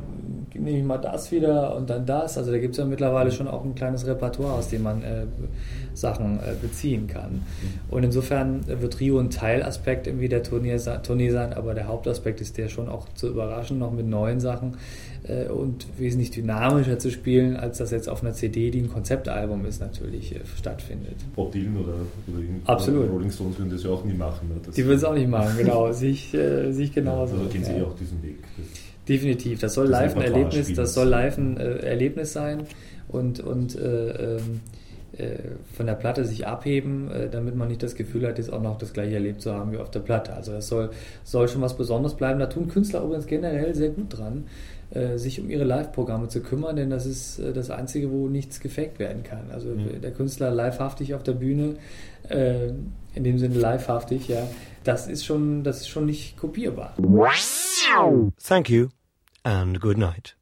nehme 0.54 0.78
ich 0.78 0.84
mal 0.84 0.98
das 0.98 1.32
wieder 1.32 1.76
und 1.76 1.90
dann 1.90 2.06
das, 2.06 2.38
also 2.38 2.52
da 2.52 2.58
gibt 2.58 2.74
es 2.74 2.80
ja 2.80 2.86
mittlerweile 2.86 3.32
schon 3.32 3.48
auch 3.48 3.64
ein 3.64 3.76
kleines 3.76 4.06
Repertoire, 4.06 4.54
aus 4.54 4.70
dem 4.70 4.84
man 4.84 5.04
äh, 5.04 5.26
Sachen 5.94 6.40
äh, 6.40 6.54
beziehen 6.62 7.08
kann. 7.08 7.44
Und 7.90 8.04
insofern 8.04 8.66
wird 8.68 9.00
Rio 9.00 9.20
ein 9.20 9.30
Teilaspekt 9.30 10.08
irgendwie 10.08 10.30
der 10.30 10.44
Tournee, 10.44 10.78
sein, 10.78 11.54
aber 11.54 11.74
der 11.74 11.88
Hauptaspekt 11.88 12.42
ist 12.42 12.58
der 12.58 12.68
schon 12.68 12.90
auch 12.90 13.08
zu 13.14 13.28
überraschen, 13.28 13.80
noch 13.80 13.92
mit 13.92 14.08
neuen 14.08 14.40
Sachen, 14.40 14.78
und 15.50 15.86
wesentlich 15.98 16.32
dynamischer 16.32 16.98
zu 17.00 17.12
spielen, 17.12 17.56
als 17.56 17.78
das 17.78 17.92
jetzt 17.92 18.10
auf 18.10 18.24
einer 18.24 18.34
CD, 18.34 18.72
die 18.72 18.80
ein 18.82 18.90
Konzeptalbum 18.90 19.66
ist, 19.66 19.82
natürlich 19.82 20.36
äh, 20.36 20.40
stattfindet. 20.58 21.16
Bob 21.36 21.52
Dylan 21.52 21.78
oder, 21.78 21.94
oder 22.28 22.44
Absolut. 22.66 23.10
Rolling 23.12 23.32
Stones 23.32 23.58
würden 23.58 23.72
das 23.72 23.84
ja 23.84 23.92
auch 23.92 24.04
nie 24.04 24.14
machen. 24.14 24.50
Ne? 24.50 24.56
Das 24.66 24.76
die 24.76 24.86
würden 24.86 24.98
es 24.98 25.04
auch 25.04 25.14
nicht 25.14 25.30
machen, 25.30 25.58
genau. 25.58 25.92
sich, 25.92 26.34
äh, 26.34 26.72
sich 26.72 26.94
genauso. 26.94 27.36
Also 27.36 27.50
gehen 27.50 27.64
sie 27.64 27.78
ja 27.78 27.84
auch 27.84 27.96
diesen 27.96 28.22
Weg. 28.24 28.38
Das 28.58 28.66
Definitiv. 29.10 29.60
Das 29.60 29.74
soll 29.74 29.88
das 29.88 30.00
live 30.00 30.16
ein 30.16 30.22
Erlebnis, 30.22 30.74
das 30.74 30.94
soll 30.94 31.08
live 31.08 31.38
ein 31.38 31.58
äh, 31.58 31.78
Erlebnis 31.80 32.32
sein 32.34 32.64
und, 33.08 33.40
und 33.40 33.76
äh, 33.76 34.36
ähm, 34.36 34.62
äh, 35.18 35.38
von 35.74 35.88
der 35.88 35.96
Platte 35.96 36.24
sich 36.26 36.46
abheben, 36.46 37.10
äh, 37.12 37.28
damit 37.28 37.56
man 37.56 37.68
nicht 37.68 37.82
das 37.82 37.96
Gefühl 37.96 38.28
hat, 38.28 38.38
jetzt 38.38 38.54
auch 38.54 38.62
noch 38.62 38.78
das 38.78 38.94
gleiche 38.94 39.16
erlebt 39.16 39.42
zu 39.42 39.52
haben 39.52 39.72
wie 39.72 39.78
auf 39.78 39.90
der 39.90 40.02
Platte. 40.02 40.34
Also 40.34 40.52
das 40.52 40.68
soll, 40.68 40.92
soll 41.24 41.48
schon 41.48 41.62
was 41.62 41.76
Besonderes 41.76 42.16
bleiben. 42.16 42.40
Da 42.40 42.46
tun 42.46 42.68
Künstler 42.68 43.04
übrigens 43.04 43.26
generell 43.26 43.74
sehr 43.74 43.90
gut 43.90 44.18
dran. 44.18 44.46
Äh, 44.92 45.20
sich 45.20 45.40
um 45.40 45.52
ihre 45.52 45.66
Live-Programme 45.66 46.30
zu 46.30 46.42
kümmern, 46.42 46.76
denn 46.76 46.90
das 46.90 47.06
ist 47.06 47.38
äh, 47.38 47.54
das 47.54 47.70
Einzige, 47.70 48.10
wo 48.10 48.28
nichts 48.28 48.60
gefaked 48.60 48.98
werden 48.98 49.22
kann. 49.22 49.52
Also 49.52 49.70
mhm. 49.70 50.02
der 50.02 50.12
Künstler 50.12 50.50
livehaftig 50.50 51.14
auf 51.14 51.22
der 51.22 51.34
Bühne, 51.34 51.76
äh, 52.28 52.70
in 53.14 53.24
dem 53.24 53.38
Sinne 53.38 53.54
livehaftig, 53.54 54.28
ja, 54.30 54.48
das 54.84 55.06
ist 55.06 55.26
schon, 55.26 55.64
das 55.64 55.82
ist 55.82 55.90
schon 55.90 56.08
nicht 56.08 56.38
kopierbar. 56.38 56.96
Thank 58.44 58.72
you 58.72 58.88
and 59.44 59.80
good 59.80 60.00
night. 60.00 60.39